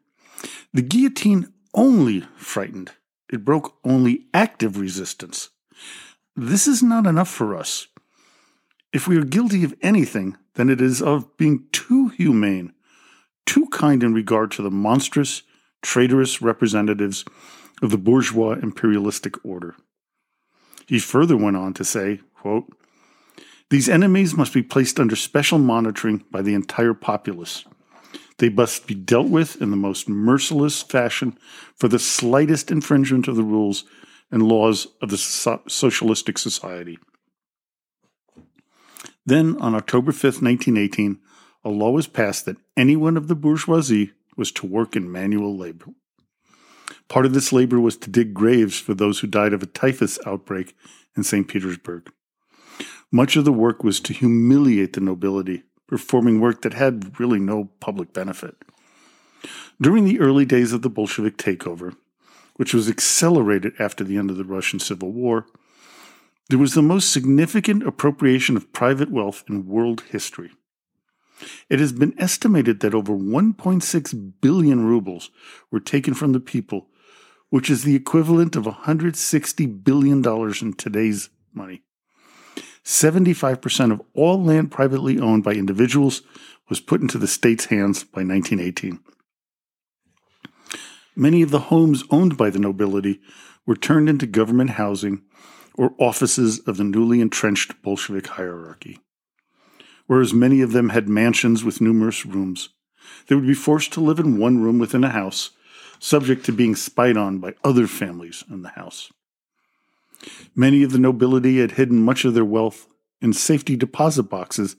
The 0.73 0.81
guillotine 0.81 1.51
only 1.73 2.21
frightened. 2.35 2.91
It 3.31 3.43
broke 3.43 3.77
only 3.83 4.27
active 4.33 4.77
resistance. 4.77 5.49
This 6.35 6.67
is 6.67 6.81
not 6.83 7.05
enough 7.05 7.29
for 7.29 7.55
us. 7.55 7.87
If 8.93 9.07
we 9.07 9.17
are 9.17 9.23
guilty 9.23 9.63
of 9.63 9.73
anything, 9.81 10.37
then 10.55 10.69
it 10.69 10.81
is 10.81 11.01
of 11.01 11.37
being 11.37 11.65
too 11.71 12.09
humane, 12.09 12.73
too 13.45 13.67
kind 13.67 14.03
in 14.03 14.13
regard 14.13 14.51
to 14.51 14.61
the 14.61 14.71
monstrous, 14.71 15.43
traitorous 15.81 16.41
representatives 16.41 17.25
of 17.81 17.91
the 17.91 17.97
bourgeois 17.97 18.53
imperialistic 18.53 19.43
order. 19.45 19.75
He 20.87 20.99
further 20.99 21.37
went 21.37 21.57
on 21.57 21.73
to 21.75 21.85
say, 21.85 22.19
quote, 22.35 22.65
These 23.69 23.89
enemies 23.89 24.35
must 24.35 24.53
be 24.53 24.63
placed 24.63 24.99
under 24.99 25.15
special 25.15 25.57
monitoring 25.57 26.25
by 26.31 26.41
the 26.41 26.53
entire 26.53 26.93
populace. 26.93 27.65
They 28.37 28.49
must 28.49 28.87
be 28.87 28.95
dealt 28.95 29.29
with 29.29 29.61
in 29.61 29.69
the 29.71 29.77
most 29.77 30.09
merciless 30.09 30.81
fashion 30.81 31.37
for 31.75 31.87
the 31.87 31.99
slightest 31.99 32.71
infringement 32.71 33.27
of 33.27 33.35
the 33.35 33.43
rules 33.43 33.85
and 34.31 34.43
laws 34.43 34.87
of 35.01 35.09
the 35.09 35.17
so- 35.17 35.61
socialistic 35.67 36.37
society. 36.37 36.97
Then, 39.25 39.55
on 39.61 39.75
October 39.75 40.11
5, 40.11 40.41
1918, 40.41 41.19
a 41.63 41.69
law 41.69 41.91
was 41.91 42.07
passed 42.07 42.45
that 42.45 42.57
anyone 42.75 43.17
of 43.17 43.27
the 43.27 43.35
bourgeoisie 43.35 44.13
was 44.35 44.51
to 44.53 44.65
work 44.65 44.95
in 44.95 45.11
manual 45.11 45.55
labor. 45.55 45.93
Part 47.11 47.25
of 47.25 47.33
this 47.33 47.51
labor 47.51 47.77
was 47.77 47.97
to 47.97 48.09
dig 48.09 48.33
graves 48.33 48.79
for 48.79 48.93
those 48.93 49.19
who 49.19 49.27
died 49.27 49.51
of 49.51 49.61
a 49.61 49.65
typhus 49.65 50.17
outbreak 50.25 50.73
in 51.17 51.25
St. 51.25 51.45
Petersburg. 51.45 52.09
Much 53.11 53.35
of 53.35 53.43
the 53.43 53.51
work 53.51 53.83
was 53.83 53.99
to 53.99 54.13
humiliate 54.13 54.93
the 54.93 55.01
nobility, 55.01 55.63
performing 55.87 56.39
work 56.39 56.61
that 56.61 56.73
had 56.73 57.19
really 57.19 57.37
no 57.37 57.65
public 57.81 58.13
benefit. 58.13 58.55
During 59.81 60.05
the 60.05 60.21
early 60.21 60.45
days 60.45 60.71
of 60.71 60.83
the 60.83 60.89
Bolshevik 60.89 61.35
takeover, 61.35 61.97
which 62.55 62.73
was 62.73 62.87
accelerated 62.87 63.73
after 63.77 64.05
the 64.05 64.15
end 64.15 64.29
of 64.29 64.37
the 64.37 64.45
Russian 64.45 64.79
Civil 64.79 65.11
War, 65.11 65.47
there 66.49 66.59
was 66.59 66.75
the 66.75 66.81
most 66.81 67.11
significant 67.11 67.85
appropriation 67.85 68.55
of 68.55 68.71
private 68.71 69.11
wealth 69.11 69.43
in 69.49 69.67
world 69.67 70.03
history. 70.11 70.51
It 71.67 71.79
has 71.81 71.91
been 71.91 72.17
estimated 72.17 72.79
that 72.79 72.95
over 72.95 73.11
1.6 73.11 74.31
billion 74.39 74.85
rubles 74.85 75.29
were 75.71 75.81
taken 75.81 76.13
from 76.13 76.31
the 76.31 76.39
people, 76.39 76.87
which 77.51 77.69
is 77.69 77.83
the 77.83 77.95
equivalent 77.95 78.55
of 78.55 78.63
$160 78.63 79.83
billion 79.83 80.25
in 80.25 80.73
today's 80.73 81.29
money. 81.53 81.83
75% 82.83 83.91
of 83.91 84.01
all 84.13 84.41
land 84.41 84.71
privately 84.71 85.19
owned 85.19 85.43
by 85.43 85.51
individuals 85.51 86.21
was 86.69 86.79
put 86.79 87.01
into 87.01 87.17
the 87.17 87.27
state's 87.27 87.65
hands 87.65 88.03
by 88.05 88.23
1918. 88.23 89.01
Many 91.13 91.41
of 91.41 91.51
the 91.51 91.59
homes 91.59 92.05
owned 92.09 92.37
by 92.37 92.49
the 92.49 92.57
nobility 92.57 93.19
were 93.67 93.75
turned 93.75 94.07
into 94.07 94.25
government 94.25 94.71
housing 94.71 95.21
or 95.75 95.93
offices 95.99 96.59
of 96.59 96.77
the 96.77 96.85
newly 96.85 97.19
entrenched 97.19 97.81
Bolshevik 97.81 98.27
hierarchy. 98.27 98.99
Whereas 100.07 100.33
many 100.33 100.61
of 100.61 100.71
them 100.71 100.89
had 100.89 101.09
mansions 101.09 101.65
with 101.65 101.81
numerous 101.81 102.25
rooms, 102.25 102.69
they 103.27 103.35
would 103.35 103.45
be 103.47 103.53
forced 103.53 103.91
to 103.93 104.01
live 104.01 104.19
in 104.19 104.39
one 104.39 104.61
room 104.61 104.79
within 104.79 105.03
a 105.03 105.09
house, 105.09 105.51
subject 106.01 106.43
to 106.43 106.51
being 106.51 106.75
spied 106.75 107.15
on 107.15 107.37
by 107.37 107.53
other 107.63 107.85
families 107.85 108.43
in 108.49 108.63
the 108.63 108.69
house. 108.69 109.11
Many 110.55 110.81
of 110.81 110.91
the 110.91 110.99
nobility 110.99 111.59
had 111.59 111.73
hidden 111.73 112.01
much 112.01 112.25
of 112.25 112.33
their 112.33 112.43
wealth 112.43 112.87
in 113.21 113.33
safety 113.33 113.75
deposit 113.75 114.23
boxes 114.23 114.75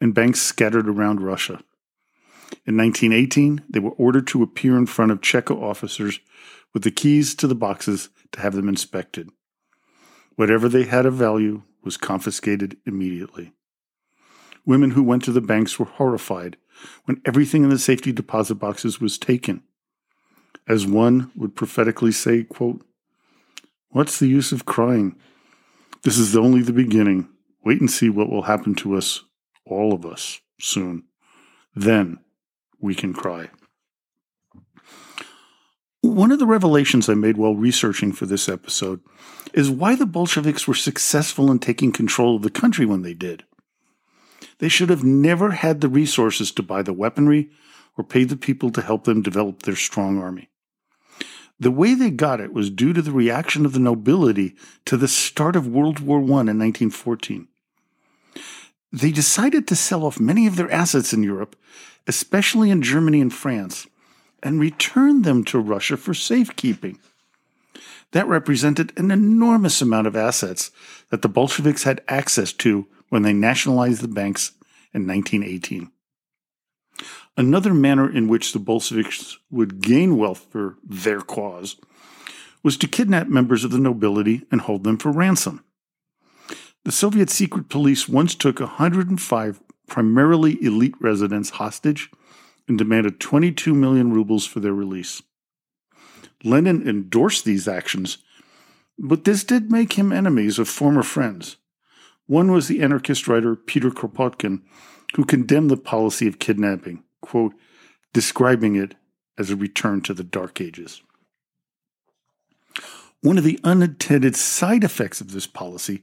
in 0.00 0.12
banks 0.12 0.40
scattered 0.40 0.88
around 0.88 1.20
Russia. 1.20 1.62
In 2.66 2.76
1918, 2.76 3.64
they 3.68 3.80
were 3.80 3.90
ordered 3.90 4.28
to 4.28 4.44
appear 4.44 4.76
in 4.76 4.86
front 4.86 5.10
of 5.10 5.20
Cheka 5.20 5.60
officers 5.60 6.20
with 6.72 6.84
the 6.84 6.90
keys 6.92 7.34
to 7.34 7.48
the 7.48 7.54
boxes 7.54 8.08
to 8.32 8.40
have 8.40 8.54
them 8.54 8.68
inspected. 8.68 9.28
Whatever 10.36 10.68
they 10.68 10.84
had 10.84 11.04
of 11.04 11.14
value 11.14 11.62
was 11.82 11.96
confiscated 11.96 12.76
immediately. 12.86 13.52
Women 14.64 14.92
who 14.92 15.02
went 15.02 15.24
to 15.24 15.32
the 15.32 15.40
banks 15.40 15.78
were 15.80 15.86
horrified 15.86 16.56
when 17.06 17.20
everything 17.24 17.64
in 17.64 17.70
the 17.70 17.78
safety 17.78 18.12
deposit 18.12 18.54
boxes 18.54 19.00
was 19.00 19.18
taken. 19.18 19.64
As 20.68 20.86
one 20.86 21.30
would 21.34 21.56
prophetically 21.56 22.12
say, 22.12 22.44
quote, 22.44 22.84
What's 23.90 24.18
the 24.18 24.28
use 24.28 24.52
of 24.52 24.66
crying? 24.66 25.16
This 26.02 26.16
is 26.16 26.36
only 26.36 26.62
the 26.62 26.72
beginning. 26.72 27.28
Wait 27.64 27.80
and 27.80 27.90
see 27.90 28.08
what 28.08 28.30
will 28.30 28.42
happen 28.42 28.74
to 28.76 28.96
us, 28.96 29.24
all 29.66 29.92
of 29.92 30.06
us, 30.06 30.40
soon. 30.60 31.04
Then 31.74 32.18
we 32.80 32.94
can 32.94 33.12
cry. 33.12 33.50
One 36.02 36.32
of 36.32 36.38
the 36.38 36.46
revelations 36.46 37.08
I 37.08 37.14
made 37.14 37.36
while 37.36 37.54
researching 37.54 38.12
for 38.12 38.24
this 38.24 38.48
episode 38.48 39.00
is 39.52 39.70
why 39.70 39.94
the 39.94 40.06
Bolsheviks 40.06 40.66
were 40.66 40.74
successful 40.74 41.50
in 41.50 41.58
taking 41.58 41.92
control 41.92 42.36
of 42.36 42.42
the 42.42 42.50
country 42.50 42.86
when 42.86 43.02
they 43.02 43.12
did. 43.12 43.44
They 44.58 44.68
should 44.68 44.88
have 44.88 45.04
never 45.04 45.50
had 45.50 45.80
the 45.80 45.88
resources 45.88 46.52
to 46.52 46.62
buy 46.62 46.82
the 46.82 46.92
weaponry 46.92 47.50
or 47.96 48.04
pay 48.04 48.24
the 48.24 48.36
people 48.36 48.70
to 48.70 48.82
help 48.82 49.04
them 49.04 49.22
develop 49.22 49.62
their 49.62 49.76
strong 49.76 50.18
army. 50.18 50.48
The 51.58 51.70
way 51.70 51.94
they 51.94 52.10
got 52.10 52.40
it 52.40 52.54
was 52.54 52.70
due 52.70 52.94
to 52.94 53.02
the 53.02 53.12
reaction 53.12 53.66
of 53.66 53.74
the 53.74 53.78
nobility 53.78 54.56
to 54.86 54.96
the 54.96 55.08
start 55.08 55.56
of 55.56 55.68
World 55.68 56.00
War 56.00 56.18
I 56.18 56.22
in 56.22 56.58
1914. 56.58 57.48
They 58.92 59.12
decided 59.12 59.68
to 59.68 59.76
sell 59.76 60.04
off 60.04 60.18
many 60.18 60.46
of 60.46 60.56
their 60.56 60.70
assets 60.70 61.12
in 61.12 61.22
Europe, 61.22 61.56
especially 62.06 62.70
in 62.70 62.82
Germany 62.82 63.20
and 63.20 63.32
France, 63.32 63.86
and 64.42 64.58
return 64.58 65.22
them 65.22 65.44
to 65.44 65.58
Russia 65.58 65.98
for 65.98 66.14
safekeeping. 66.14 66.98
That 68.12 68.26
represented 68.26 68.92
an 68.96 69.10
enormous 69.10 69.82
amount 69.82 70.06
of 70.06 70.16
assets 70.16 70.70
that 71.10 71.22
the 71.22 71.28
Bolsheviks 71.28 71.84
had 71.84 72.00
access 72.08 72.52
to 72.54 72.86
when 73.10 73.22
they 73.22 73.34
nationalized 73.34 74.00
the 74.00 74.08
banks 74.08 74.52
in 74.92 75.06
1918. 75.06 75.90
Another 77.40 77.72
manner 77.72 78.06
in 78.06 78.28
which 78.28 78.52
the 78.52 78.58
Bolsheviks 78.58 79.38
would 79.50 79.80
gain 79.80 80.18
wealth 80.18 80.46
for 80.50 80.76
their 80.84 81.22
cause 81.22 81.76
was 82.62 82.76
to 82.76 82.86
kidnap 82.86 83.28
members 83.28 83.64
of 83.64 83.70
the 83.70 83.78
nobility 83.78 84.44
and 84.52 84.60
hold 84.60 84.84
them 84.84 84.98
for 84.98 85.10
ransom. 85.10 85.64
The 86.84 86.92
Soviet 86.92 87.30
secret 87.30 87.70
police 87.70 88.06
once 88.06 88.34
took 88.34 88.60
105 88.60 89.62
primarily 89.88 90.62
elite 90.62 90.92
residents 91.00 91.48
hostage 91.48 92.10
and 92.68 92.76
demanded 92.76 93.20
22 93.20 93.74
million 93.74 94.12
rubles 94.12 94.44
for 94.44 94.60
their 94.60 94.74
release. 94.74 95.22
Lenin 96.44 96.86
endorsed 96.86 97.46
these 97.46 97.66
actions, 97.66 98.18
but 98.98 99.24
this 99.24 99.44
did 99.44 99.72
make 99.72 99.94
him 99.94 100.12
enemies 100.12 100.58
of 100.58 100.68
former 100.68 101.02
friends. 101.02 101.56
One 102.26 102.52
was 102.52 102.68
the 102.68 102.82
anarchist 102.82 103.26
writer 103.26 103.56
Peter 103.56 103.88
Kropotkin, 103.88 104.60
who 105.14 105.24
condemned 105.24 105.70
the 105.70 105.78
policy 105.78 106.28
of 106.28 106.38
kidnapping, 106.38 107.02
quote, 107.20 107.54
describing 108.12 108.76
it 108.76 108.94
as 109.38 109.50
a 109.50 109.56
return 109.56 110.00
to 110.02 110.14
the 110.14 110.24
Dark 110.24 110.60
Ages. 110.60 111.02
One 113.22 113.38
of 113.38 113.44
the 113.44 113.60
unintended 113.62 114.34
side 114.36 114.82
effects 114.82 115.20
of 115.20 115.32
this 115.32 115.46
policy 115.46 116.02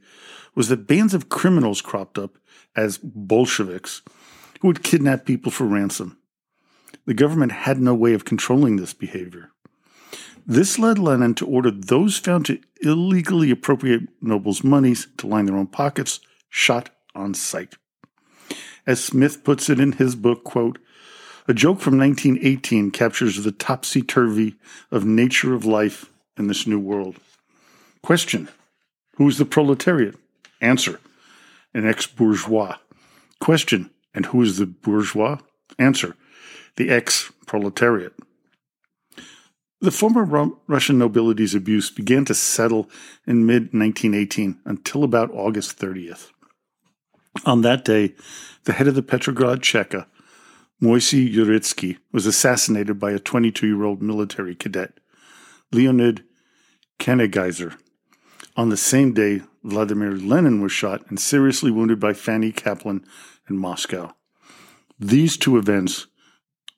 was 0.54 0.70
that 0.70 0.88
bands 0.88 1.14
of 1.14 1.30
criminals 1.30 1.82
cropped 1.82 2.18
up 2.18 2.38
as 2.76 3.00
Bolsheviks 3.00 4.02
who 4.62 4.68
would 4.68 4.84
kidnap 4.84 5.26
people 5.26 5.52
for 5.52 5.66
ransom. 5.66 6.18
The 7.06 7.14
government 7.14 7.52
had 7.52 7.80
no 7.80 7.96
way 7.96 8.14
of 8.14 8.26
controlling 8.26 8.76
this 8.76 8.94
behavior. 8.94 9.52
This 10.46 10.80
led 10.80 10.98
Lenin 10.98 11.36
to 11.36 11.46
order 11.46 11.72
those 11.72 12.18
found 12.18 12.46
to 12.46 12.60
illegally 12.82 13.52
appropriate 13.52 14.04
nobles' 14.22 14.64
monies 14.64 15.08
to 15.18 15.28
line 15.28 15.46
their 15.46 15.58
own 15.58 15.68
pockets 15.68 16.20
shot 16.50 16.90
on 17.14 17.34
sight. 17.34 17.76
As 18.86 19.04
Smith 19.04 19.44
puts 19.44 19.70
it 19.70 19.80
in 19.80 19.94
his 19.94 20.16
book, 20.16 20.44
quote, 20.44 20.80
a 21.48 21.54
joke 21.54 21.80
from 21.80 21.98
1918 21.98 22.92
captures 22.92 23.44
the 23.44 23.52
topsy 23.52 24.02
turvy 24.02 24.56
of 24.92 25.06
nature 25.06 25.54
of 25.54 25.66
life 25.66 26.12
in 26.38 26.48
this 26.48 26.68
new 26.68 26.80
world. 26.80 27.18
Question 28.04 28.50
Who 29.16 29.28
is 29.28 29.38
the 29.38 29.46
proletariat? 29.46 30.16
Answer 30.62 31.00
An 31.74 31.88
ex 31.88 32.06
bourgeois. 32.06 32.78
Question 33.40 33.92
And 34.14 34.28
who 34.28 34.42
is 34.42 34.58
the 34.58 34.66
bourgeois? 34.66 35.40
Answer 35.80 36.16
The 36.76 36.90
ex 36.90 37.32
proletariat. 37.46 38.14
The 39.80 39.92
former 39.92 40.52
Russian 40.68 40.98
nobility's 40.98 41.54
abuse 41.54 41.92
began 41.92 42.26
to 42.26 42.34
settle 42.34 42.90
in 43.28 43.46
mid 43.46 43.74
1918 43.74 44.60
until 44.66 45.04
about 45.04 45.32
August 45.32 45.78
30th. 45.80 46.32
On 47.46 47.62
that 47.62 47.86
day, 47.86 48.16
the 48.64 48.74
head 48.74 48.88
of 48.88 48.96
the 48.96 49.04
Petrograd 49.04 49.60
Cheka, 49.60 50.08
Moisey 50.80 51.34
Yuritsky 51.34 51.98
was 52.12 52.28
assassinated 52.28 53.00
by 53.00 53.12
a 53.12 53.20
22 53.20 53.66
year 53.66 53.84
old 53.84 54.02
military 54.02 54.54
cadet, 54.54 55.00
Leonid 55.72 56.24
Kanegeiser. 57.00 57.76
On 58.56 58.70
the 58.70 58.78
same 58.78 59.14
day, 59.14 59.42
Vladimir 59.64 60.12
Lenin 60.12 60.62
was 60.62 60.72
shot 60.72 61.04
and 61.10 61.20
seriously 61.20 61.72
wounded 61.72 62.00
by 62.00 62.14
Fanny 62.14 62.52
Kaplan 62.52 63.04
in 63.50 63.58
Moscow. 63.58 64.14
These 65.00 65.38
two 65.38 65.58
events 65.58 66.08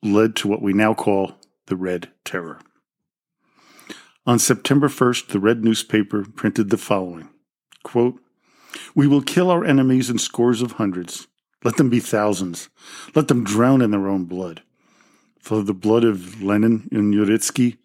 led 0.02 0.34
to 0.36 0.48
what 0.48 0.62
we 0.62 0.72
now 0.72 0.94
call 0.94 1.36
the 1.66 1.76
Red 1.76 2.10
Terror. 2.24 2.60
On 4.26 4.38
September 4.38 4.88
1st, 4.88 5.28
the 5.28 5.40
Red 5.40 5.62
newspaper 5.62 6.24
printed 6.24 6.70
the 6.70 6.78
following 6.78 7.28
quote, 7.82 8.18
We 8.94 9.06
will 9.06 9.22
kill 9.22 9.50
our 9.50 9.64
enemies 9.64 10.08
in 10.08 10.18
scores 10.18 10.62
of 10.62 10.72
hundreds. 10.72 11.26
Let 11.62 11.76
them 11.76 11.90
be 11.90 12.00
thousands. 12.00 12.68
Let 13.14 13.28
them 13.28 13.44
drown 13.44 13.82
in 13.82 13.90
their 13.90 14.08
own 14.08 14.24
blood. 14.24 14.62
For 15.38 15.62
the 15.62 15.74
blood 15.74 16.04
of 16.04 16.42
Lenin 16.42 16.88
and 16.90 17.14
Yuritsky, 17.14 17.76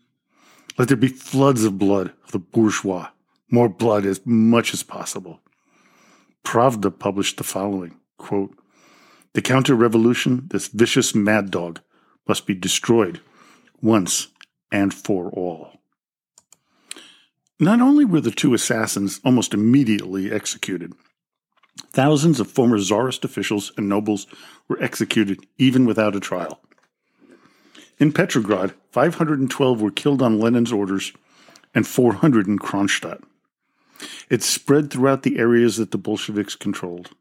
let 0.77 0.87
there 0.87 0.97
be 0.97 1.07
floods 1.07 1.63
of 1.63 1.77
blood 1.77 2.13
of 2.23 2.31
the 2.31 2.39
bourgeois, 2.39 3.09
more 3.49 3.69
blood 3.69 4.05
as 4.05 4.21
much 4.25 4.73
as 4.73 4.83
possible. 4.83 5.39
Pravda 6.43 6.97
published 6.97 7.37
the 7.37 7.43
following 7.43 7.99
quote, 8.17 8.57
The 9.33 9.41
counter 9.41 9.75
revolution, 9.75 10.47
this 10.49 10.67
vicious 10.67 11.15
mad 11.15 11.51
dog, 11.51 11.79
must 12.27 12.45
be 12.45 12.53
destroyed 12.53 13.21
once 13.81 14.27
and 14.71 14.93
for 14.93 15.29
all. 15.29 15.79
Not 17.59 17.79
only 17.79 18.03
were 18.03 18.21
the 18.21 18.31
two 18.31 18.53
assassins 18.53 19.21
almost 19.23 19.53
immediately 19.53 20.31
executed, 20.31 20.93
thousands 21.95 22.41
of 22.41 22.51
former 22.51 22.77
czarist 22.77 23.23
officials 23.23 23.71
and 23.77 23.87
nobles 23.87 24.27
were 24.67 24.81
executed 24.83 25.39
even 25.57 25.85
without 25.85 26.15
a 26.15 26.19
trial. 26.19 26.59
In 27.97 28.11
Petrograd, 28.11 28.73
512 28.91 29.81
were 29.81 29.91
killed 29.91 30.21
on 30.21 30.37
Lenin's 30.37 30.73
orders 30.73 31.13
and 31.73 31.87
400 31.87 32.47
in 32.47 32.59
Kronstadt. 32.59 33.23
It 34.29 34.43
spread 34.43 34.91
throughout 34.91 35.23
the 35.23 35.39
areas 35.39 35.77
that 35.77 35.91
the 35.91 35.97
Bolsheviks 35.97 36.55
controlled. 36.55 37.11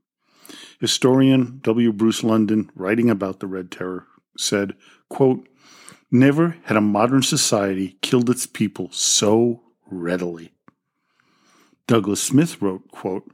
Historian 0.81 1.61
W. 1.63 1.93
Bruce 1.93 2.25
Lincoln, 2.25 2.73
writing 2.75 3.09
about 3.09 3.39
the 3.39 3.47
Red 3.47 3.71
Terror, 3.71 4.09
said, 4.37 4.75
quote, 5.09 5.49
Never 6.11 6.57
had 6.65 6.77
a 6.77 6.81
modern 6.81 7.23
society 7.23 7.97
killed 8.03 8.29
its 8.29 8.47
people 8.47 8.89
so 8.91 9.63
readily. 9.87 10.53
Douglas 11.87 12.23
Smith 12.23 12.61
wrote, 12.61 12.91
quote, 12.91 13.31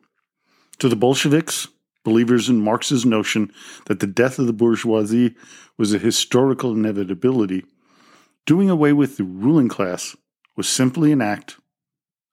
To 0.81 0.89
the 0.89 0.97
Bolsheviks, 0.97 1.69
believers 2.05 2.49
in 2.49 2.63
Marx's 2.63 3.05
notion 3.05 3.53
that 3.85 4.01
the 4.01 4.07
death 4.07 4.39
of 4.39 4.47
the 4.47 4.55
bourgeoisie 4.55 5.35
was 5.77 5.93
a 5.93 5.99
historical 5.99 6.73
inevitability, 6.73 7.67
doing 8.47 8.71
away 8.71 8.95
with 8.95 9.19
the 9.19 9.25
ruling 9.25 9.69
class 9.69 10.17
was 10.57 10.67
simply 10.67 11.13
an 11.13 11.21
act 11.21 11.59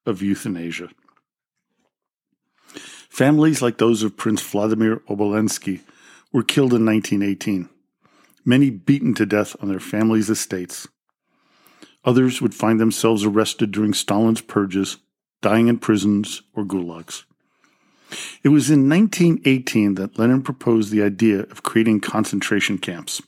of 0.06 0.22
euthanasia. 0.22 0.88
Families 3.10 3.60
like 3.60 3.76
those 3.76 4.02
of 4.02 4.16
Prince 4.16 4.40
Vladimir 4.40 5.02
Obolensky 5.10 5.80
were 6.32 6.42
killed 6.42 6.72
in 6.72 6.86
1918, 6.86 7.68
many 8.46 8.70
beaten 8.70 9.12
to 9.12 9.26
death 9.26 9.56
on 9.60 9.68
their 9.68 9.78
families' 9.78 10.30
estates. 10.30 10.88
Others 12.02 12.40
would 12.40 12.54
find 12.54 12.80
themselves 12.80 13.24
arrested 13.24 13.72
during 13.72 13.92
Stalin's 13.92 14.40
purges, 14.40 14.96
dying 15.42 15.68
in 15.68 15.78
prisons 15.78 16.40
or 16.54 16.64
gulags. 16.64 17.24
It 18.42 18.48
was 18.48 18.70
in 18.70 18.88
1918 18.88 19.94
that 19.94 20.18
Lenin 20.18 20.42
proposed 20.42 20.90
the 20.90 21.02
idea 21.02 21.40
of 21.40 21.62
creating 21.62 22.00
concentration 22.00 22.78
camps. 22.78 23.20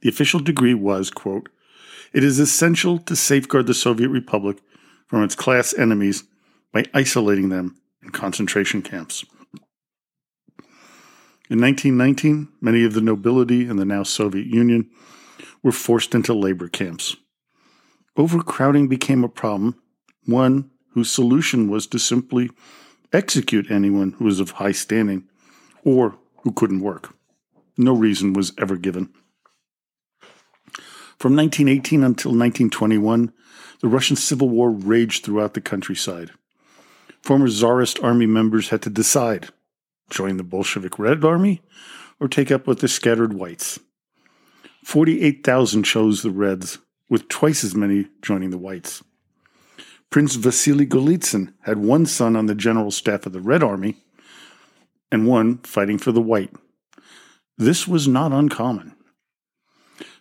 The 0.00 0.08
official 0.08 0.40
decree 0.40 0.74
was, 0.74 1.10
quote, 1.10 1.48
it 2.12 2.24
is 2.24 2.38
essential 2.38 2.98
to 2.98 3.16
safeguard 3.16 3.66
the 3.66 3.74
Soviet 3.74 4.08
Republic 4.08 4.58
from 5.06 5.22
its 5.22 5.34
class 5.34 5.74
enemies 5.74 6.24
by 6.72 6.84
isolating 6.94 7.48
them 7.48 7.76
in 8.02 8.10
concentration 8.10 8.82
camps. 8.82 9.24
In 11.48 11.60
1919, 11.60 12.48
many 12.60 12.84
of 12.84 12.94
the 12.94 13.00
nobility 13.00 13.68
in 13.68 13.76
the 13.76 13.84
now 13.84 14.02
Soviet 14.02 14.46
Union 14.46 14.90
were 15.62 15.72
forced 15.72 16.14
into 16.14 16.34
labor 16.34 16.68
camps. 16.68 17.16
Overcrowding 18.16 18.88
became 18.88 19.22
a 19.22 19.28
problem, 19.28 19.76
one 20.24 20.70
whose 20.92 21.10
solution 21.10 21.68
was 21.68 21.86
to 21.88 21.98
simply 21.98 22.50
execute 23.12 23.70
anyone 23.70 24.12
who 24.12 24.24
was 24.24 24.40
of 24.40 24.52
high 24.52 24.72
standing 24.72 25.24
or 25.84 26.16
who 26.42 26.52
couldn't 26.52 26.80
work. 26.80 27.14
No 27.76 27.94
reason 27.94 28.32
was 28.32 28.52
ever 28.58 28.76
given. 28.76 29.12
From 31.18 31.34
1918 31.34 32.02
until 32.02 32.30
1921, 32.30 33.32
the 33.80 33.88
Russian 33.88 34.16
Civil 34.16 34.48
War 34.48 34.70
raged 34.70 35.24
throughout 35.24 35.54
the 35.54 35.60
countryside. 35.60 36.30
Former 37.22 37.48
Tsarist 37.48 37.98
army 38.02 38.26
members 38.26 38.68
had 38.68 38.82
to 38.82 38.90
decide 38.90 39.48
join 40.10 40.36
the 40.36 40.44
Bolshevik 40.44 40.98
Red 40.98 41.24
Army 41.24 41.62
or 42.20 42.28
take 42.28 42.50
up 42.50 42.66
with 42.66 42.80
the 42.80 42.88
scattered 42.88 43.32
whites. 43.32 43.80
48,000 44.84 45.82
chose 45.82 46.22
the 46.22 46.30
Reds, 46.30 46.78
with 47.10 47.28
twice 47.28 47.64
as 47.64 47.74
many 47.74 48.06
joining 48.22 48.50
the 48.50 48.58
whites. 48.58 49.02
Prince 50.10 50.36
Vasily 50.36 50.86
Golitsyn 50.86 51.52
had 51.62 51.78
one 51.78 52.06
son 52.06 52.36
on 52.36 52.46
the 52.46 52.54
general 52.54 52.90
staff 52.90 53.26
of 53.26 53.32
the 53.32 53.40
Red 53.40 53.62
Army 53.62 53.96
and 55.10 55.26
one 55.26 55.58
fighting 55.58 55.98
for 55.98 56.12
the 56.12 56.20
White. 56.20 56.52
This 57.58 57.86
was 57.86 58.06
not 58.06 58.32
uncommon. 58.32 58.94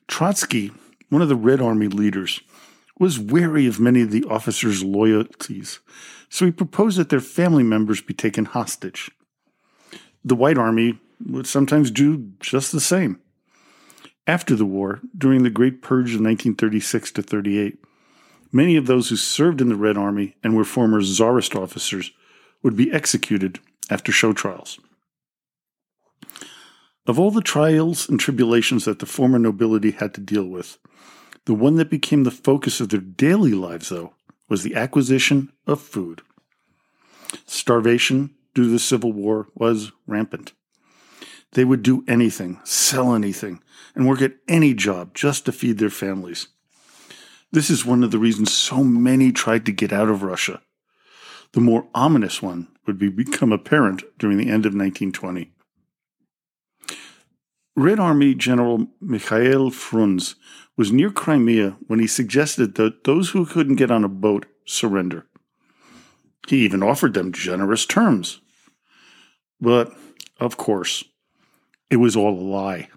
Trotsky, 0.08 0.71
one 1.10 1.21
of 1.21 1.30
the 1.30 1.36
Red 1.36 1.62
Army 1.62 1.88
leaders, 1.88 2.41
was 3.00 3.19
wary 3.19 3.67
of 3.67 3.80
many 3.80 4.02
of 4.02 4.12
the 4.12 4.24
officers' 4.26 4.84
loyalties, 4.84 5.80
so 6.30 6.45
he 6.45 6.52
proposed 6.52 6.98
that 6.98 7.10
their 7.10 7.19
family 7.19 7.63
members 7.63 8.02
be 8.02 8.13
taken 8.13 8.45
hostage. 8.45 9.12
The 10.24 10.36
White 10.36 10.58
Army 10.58 11.00
would 11.26 11.48
sometimes 11.48 11.91
do 11.91 12.32
just 12.39 12.71
the 12.71 12.80
same. 12.80 13.19
After 14.28 14.56
the 14.56 14.65
war, 14.65 15.02
during 15.15 15.43
the 15.43 15.50
Great 15.50 15.82
Purge 15.82 16.15
of 16.15 16.21
1936 16.21 17.12
to 17.12 17.21
38, 17.21 17.78
many 18.56 18.78
of 18.78 18.86
those 18.86 19.10
who 19.10 19.18
served 19.18 19.60
in 19.60 19.68
the 19.68 19.76
Red 19.76 19.98
Army 19.98 20.38
and 20.41 20.56
were 20.56 20.63
former 20.63 21.02
Tsarist 21.02 21.56
officers 21.56 22.12
would 22.63 22.78
be 22.78 22.89
executed 22.89 23.60
after 23.89 24.13
show 24.13 24.32
trials. 24.32 24.80
Of 27.06 27.20
all 27.20 27.32
the 27.32 27.41
trials 27.41 28.08
and 28.08 28.18
tribulations 28.18 28.86
that 28.86 29.00
the 29.00 29.06
former 29.06 29.38
nobility 29.38 29.91
had 29.91 30.13
to 30.13 30.22
deal 30.22 30.46
with, 30.46 30.78
the 31.44 31.54
one 31.54 31.76
that 31.76 31.89
became 31.89 32.24
the 32.24 32.32
focus 32.32 32.80
of 32.80 32.88
their 32.89 33.02
daily 33.02 33.52
lives, 33.52 33.89
though, 33.89 34.13
was 34.48 34.63
the 34.63 34.74
acquisition 34.74 35.52
of 35.68 35.82
food. 35.82 36.22
Starvation 37.46 38.34
due 38.54 38.63
to 38.63 38.70
the 38.70 38.80
Civil 38.80 39.12
War 39.12 39.50
was 39.54 39.91
rampant. 40.08 40.54
They 41.52 41.65
would 41.65 41.84
do 41.84 42.06
anything, 42.08 42.62
sell 42.63 43.13
anything, 43.13 43.62
and 43.94 44.08
work 44.08 44.22
at 44.22 44.38
any 44.48 44.74
job 44.74 45.13
just 45.13 45.46
to 45.46 45.52
feed 45.52 45.78
their 45.78 45.89
families. 45.89 46.48
This 47.51 47.69
is 47.69 47.86
one 47.86 48.03
of 48.03 48.12
the 48.12 48.19
reasons 48.19 48.53
so 48.53 48.84
many 48.84 49.31
tried 49.31 49.65
to 49.65 49.71
get 49.71 49.93
out 49.93 50.10
of 50.10 50.23
Russia. 50.23 50.62
The 51.53 51.62
more 51.62 51.88
ominous 51.93 52.41
one 52.41 52.67
would 52.86 52.97
be 52.97 53.10
become 53.10 53.51
apparent 53.51 54.03
during 54.17 54.38
the 54.38 54.49
end 54.49 54.65
of 54.65 54.73
1920. 54.73 55.51
Red 57.77 57.99
Army 57.99 58.36
General 58.36 58.88
Mikhail 59.01 59.69
Frunze 59.69 60.36
was 60.77 60.91
near 60.91 61.12
Crimea 61.12 61.77
when 61.88 61.99
he 61.99 62.08
suggested 62.08 62.75
that 62.75 63.03
those 63.03 63.29
who 63.29 63.45
couldn't 63.45 63.75
get 63.75 63.91
on 63.91 64.03
a 64.03 64.10
boat 64.10 64.45
surrender. 64.65 65.27
He 66.47 66.58
even 66.58 66.84
offered 66.84 67.13
them 67.13 67.31
generous 67.31 67.86
terms. 67.86 68.39
But, 69.60 69.93
of 70.39 70.58
course, 70.58 71.03
it 71.89 71.97
was 71.97 72.15
all 72.15 72.39
a 72.39 72.41
lie. 72.41 72.89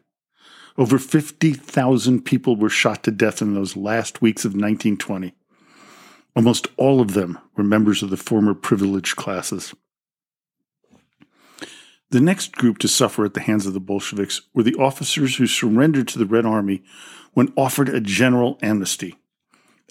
Over 0.78 0.98
50,000 0.98 2.24
people 2.24 2.54
were 2.54 2.70
shot 2.70 3.02
to 3.02 3.10
death 3.10 3.42
in 3.42 3.54
those 3.54 3.76
last 3.76 4.22
weeks 4.22 4.44
of 4.44 4.52
1920. 4.52 5.34
Almost 6.36 6.68
all 6.76 7.00
of 7.00 7.14
them 7.14 7.36
were 7.56 7.64
members 7.64 8.00
of 8.00 8.10
the 8.10 8.16
former 8.16 8.54
privileged 8.54 9.16
classes. 9.16 9.74
The 12.10 12.20
next 12.20 12.52
group 12.52 12.78
to 12.78 12.88
suffer 12.88 13.24
at 13.24 13.34
the 13.34 13.40
hands 13.40 13.66
of 13.66 13.74
the 13.74 13.80
Bolsheviks 13.80 14.42
were 14.54 14.62
the 14.62 14.76
officers 14.76 15.36
who 15.36 15.48
surrendered 15.48 16.06
to 16.08 16.18
the 16.18 16.24
Red 16.24 16.46
Army 16.46 16.84
when 17.34 17.52
offered 17.56 17.88
a 17.88 18.00
general 18.00 18.56
amnesty. 18.62 19.16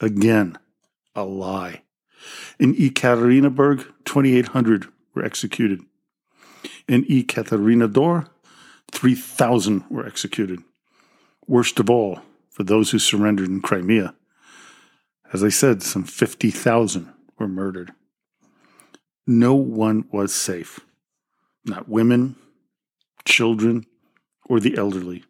Again, 0.02 0.58
a 1.14 1.26
lie. 1.26 1.84
In 2.60 2.74
Ekaterinburg, 2.74 3.86
2,800 4.06 4.88
were 5.14 5.26
executed. 5.26 5.82
In 6.88 7.04
Ekaterinodar, 7.06 8.30
3,000 8.92 9.84
were 9.90 10.06
executed. 10.06 10.64
Worst 11.48 11.80
of 11.80 11.90
all, 11.90 12.20
for 12.50 12.64
those 12.64 12.92
who 12.92 13.00
surrendered 13.00 13.48
in 13.48 13.62
Crimea, 13.62 14.14
as 15.34 15.44
I 15.44 15.50
said, 15.50 15.82
some 15.84 16.04
50,000 16.04 17.14
were 17.38 17.48
murdered. 17.48 17.94
No 19.26 19.56
one 19.56 20.06
was 20.12 20.34
safe 20.34 20.80
not 21.68 21.90
women, 21.90 22.36
children, 23.26 23.86
or 24.46 24.60
the 24.60 24.78
elderly. 24.78 25.24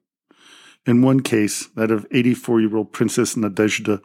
In 0.85 1.01
one 1.01 1.21
case, 1.21 1.67
that 1.75 1.91
of 1.91 2.05
84 2.11 2.61
year 2.61 2.77
old 2.77 2.93
Princess 2.93 3.35
Nadezhda 3.35 4.01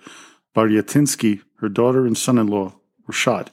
Baryatinsky, 0.55 1.43
her 1.59 1.69
daughter 1.69 2.07
and 2.07 2.17
son 2.17 2.39
in 2.39 2.47
law 2.47 2.75
were 3.07 3.13
shot, 3.13 3.51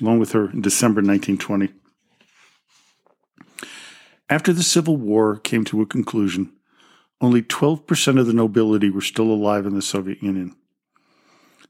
along 0.00 0.18
with 0.18 0.32
her 0.32 0.50
in 0.50 0.60
December 0.60 1.00
1920. 1.00 1.72
After 4.28 4.52
the 4.52 4.62
Civil 4.62 4.96
War 4.96 5.36
came 5.36 5.64
to 5.66 5.80
a 5.80 5.86
conclusion, 5.86 6.52
only 7.20 7.42
12% 7.42 8.18
of 8.18 8.26
the 8.26 8.32
nobility 8.32 8.90
were 8.90 9.00
still 9.00 9.30
alive 9.30 9.66
in 9.66 9.74
the 9.74 9.82
Soviet 9.82 10.22
Union. 10.22 10.54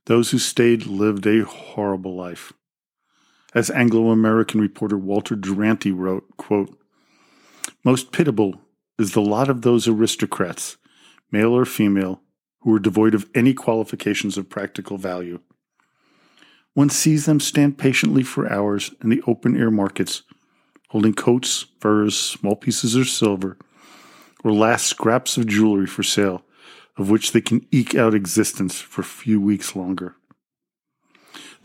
Those 0.06 0.30
who 0.30 0.38
stayed 0.38 0.86
lived 0.86 1.26
a 1.26 1.44
horrible 1.44 2.14
life. 2.14 2.52
As 3.54 3.70
Anglo 3.70 4.10
American 4.10 4.60
reporter 4.60 4.96
Walter 4.96 5.34
Duranty 5.34 5.90
wrote, 5.90 6.24
quote, 6.36 6.78
Most 7.84 8.12
pitiable 8.12 8.60
is 8.98 9.12
the 9.12 9.20
lot 9.20 9.48
of 9.48 9.62
those 9.62 9.88
aristocrats, 9.88 10.76
male 11.32 11.52
or 11.52 11.64
female, 11.64 12.20
who 12.60 12.74
are 12.74 12.78
devoid 12.78 13.14
of 13.14 13.28
any 13.34 13.54
qualifications 13.54 14.38
of 14.38 14.48
practical 14.48 14.98
value. 14.98 15.40
One 16.74 16.90
sees 16.90 17.26
them 17.26 17.40
stand 17.40 17.78
patiently 17.78 18.22
for 18.22 18.50
hours 18.50 18.94
in 19.02 19.10
the 19.10 19.22
open 19.26 19.56
air 19.56 19.70
markets, 19.70 20.22
holding 20.90 21.14
coats, 21.14 21.66
furs, 21.80 22.16
small 22.16 22.54
pieces 22.54 22.94
of 22.94 23.08
silver, 23.08 23.56
or 24.42 24.52
last 24.52 24.86
scraps 24.86 25.36
of 25.36 25.46
jewelry 25.46 25.86
for 25.86 26.02
sale, 26.02 26.42
of 26.96 27.10
which 27.10 27.32
they 27.32 27.40
can 27.40 27.66
eke 27.70 27.94
out 27.94 28.14
existence 28.14 28.80
for 28.80 29.00
a 29.02 29.04
few 29.04 29.40
weeks 29.40 29.74
longer. 29.76 30.16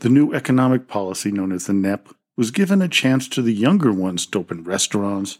The 0.00 0.08
new 0.08 0.32
economic 0.32 0.88
policy, 0.88 1.30
known 1.30 1.52
as 1.52 1.66
the 1.66 1.72
NEP, 1.72 2.08
was 2.36 2.50
given 2.50 2.82
a 2.82 2.88
chance 2.88 3.28
to 3.28 3.42
the 3.42 3.54
younger 3.54 3.92
ones 3.92 4.26
to 4.26 4.38
open 4.38 4.62
restaurants, 4.62 5.38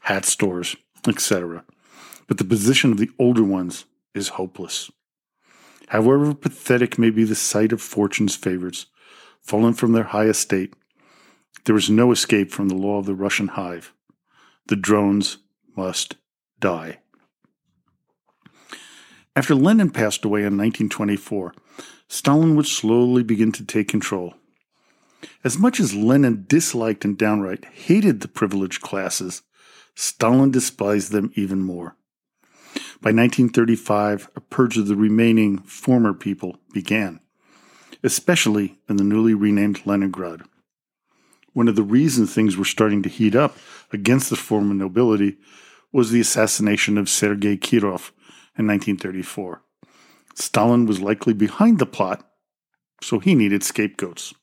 hat 0.00 0.24
stores, 0.24 0.76
etc. 1.08 1.64
But 2.26 2.38
the 2.38 2.44
position 2.44 2.92
of 2.92 2.98
the 2.98 3.10
older 3.18 3.42
ones 3.42 3.86
is 4.14 4.28
hopeless. 4.28 4.90
However 5.88 6.34
pathetic 6.34 6.98
may 6.98 7.10
be 7.10 7.24
the 7.24 7.34
sight 7.34 7.72
of 7.72 7.80
fortune's 7.80 8.36
favorites, 8.36 8.86
fallen 9.40 9.72
from 9.72 9.92
their 9.92 10.04
high 10.04 10.26
estate, 10.26 10.74
there 11.64 11.76
is 11.76 11.88
no 11.88 12.12
escape 12.12 12.50
from 12.50 12.68
the 12.68 12.76
law 12.76 12.98
of 12.98 13.06
the 13.06 13.14
Russian 13.14 13.48
hive. 13.48 13.92
The 14.66 14.76
drones 14.76 15.38
must 15.76 16.16
die. 16.60 16.98
After 19.34 19.54
Lenin 19.54 19.90
passed 19.90 20.24
away 20.24 20.40
in 20.40 20.56
1924, 20.56 21.52
Stalin 22.08 22.56
would 22.56 22.66
slowly 22.66 23.22
begin 23.22 23.52
to 23.52 23.64
take 23.64 23.88
control. 23.88 24.34
As 25.44 25.58
much 25.58 25.80
as 25.80 25.94
Lenin 25.94 26.46
disliked 26.48 27.04
and 27.04 27.18
downright 27.18 27.64
hated 27.66 28.20
the 28.20 28.28
privileged 28.28 28.80
classes, 28.80 29.42
Stalin 29.94 30.50
despised 30.50 31.12
them 31.12 31.32
even 31.34 31.62
more. 31.62 31.96
By 33.00 33.10
1935, 33.10 34.30
a 34.36 34.40
purge 34.40 34.78
of 34.78 34.86
the 34.86 34.96
remaining 34.96 35.58
former 35.58 36.14
people 36.14 36.58
began, 36.72 37.20
especially 38.02 38.78
in 38.88 38.96
the 38.96 39.04
newly 39.04 39.34
renamed 39.34 39.86
Leningrad. 39.86 40.42
One 41.52 41.68
of 41.68 41.76
the 41.76 41.82
reasons 41.82 42.32
things 42.32 42.56
were 42.56 42.64
starting 42.64 43.02
to 43.02 43.08
heat 43.08 43.34
up 43.34 43.56
against 43.92 44.30
the 44.30 44.36
former 44.36 44.74
nobility 44.74 45.38
was 45.96 46.10
the 46.10 46.20
assassination 46.20 46.98
of 46.98 47.08
Sergei 47.08 47.56
Kirov 47.56 48.10
in 48.58 48.66
1934. 48.66 49.62
Stalin 50.34 50.84
was 50.84 51.00
likely 51.00 51.32
behind 51.32 51.78
the 51.78 51.86
plot, 51.86 52.30
so 53.00 53.18
he 53.18 53.34
needed 53.34 53.64
scapegoats. 53.64 54.34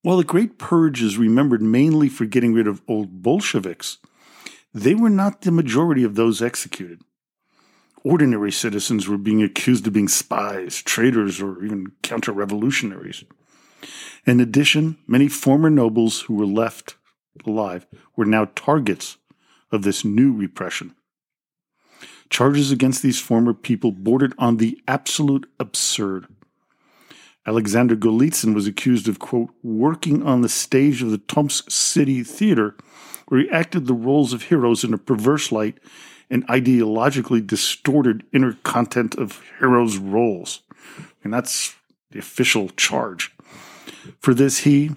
While 0.00 0.16
the 0.16 0.24
Great 0.24 0.58
Purge 0.58 1.02
is 1.02 1.18
remembered 1.18 1.60
mainly 1.60 2.08
for 2.08 2.24
getting 2.24 2.54
rid 2.54 2.66
of 2.66 2.80
old 2.88 3.22
Bolsheviks, 3.22 3.98
they 4.72 4.94
were 4.94 5.10
not 5.10 5.42
the 5.42 5.50
majority 5.50 6.04
of 6.04 6.14
those 6.14 6.40
executed. 6.40 7.02
Ordinary 8.02 8.50
citizens 8.50 9.08
were 9.08 9.18
being 9.18 9.42
accused 9.42 9.86
of 9.86 9.92
being 9.92 10.08
spies, 10.08 10.80
traitors, 10.80 11.42
or 11.42 11.62
even 11.62 11.92
counter 12.02 12.32
revolutionaries. 12.32 13.24
In 14.24 14.40
addition, 14.40 14.96
many 15.06 15.28
former 15.28 15.68
nobles 15.68 16.22
who 16.22 16.34
were 16.34 16.46
left 16.46 16.96
alive 17.44 17.86
were 18.16 18.24
now 18.24 18.46
targets 18.54 19.18
of 19.74 19.82
this 19.82 20.04
new 20.04 20.32
repression. 20.32 20.94
Charges 22.30 22.70
against 22.70 23.02
these 23.02 23.20
former 23.20 23.52
people 23.52 23.92
bordered 23.92 24.34
on 24.38 24.56
the 24.56 24.80
absolute 24.88 25.46
absurd. 25.60 26.26
Alexander 27.46 27.94
Golitsyn 27.94 28.54
was 28.54 28.66
accused 28.66 29.06
of, 29.06 29.18
quote, 29.18 29.50
working 29.62 30.22
on 30.22 30.40
the 30.40 30.48
stage 30.48 31.02
of 31.02 31.10
the 31.10 31.18
Tomsk 31.18 31.70
City 31.70 32.22
Theater, 32.22 32.74
where 33.28 33.40
he 33.40 33.50
acted 33.50 33.86
the 33.86 33.94
roles 33.94 34.32
of 34.32 34.44
heroes 34.44 34.82
in 34.82 34.94
a 34.94 34.98
perverse 34.98 35.52
light 35.52 35.78
and 36.30 36.46
ideologically 36.48 37.46
distorted 37.46 38.24
inner 38.32 38.54
content 38.62 39.14
of 39.16 39.42
heroes' 39.58 39.98
roles. 39.98 40.62
And 41.22 41.32
that's 41.32 41.74
the 42.10 42.18
official 42.18 42.70
charge. 42.70 43.34
For 44.20 44.32
this, 44.32 44.60
he, 44.60 44.92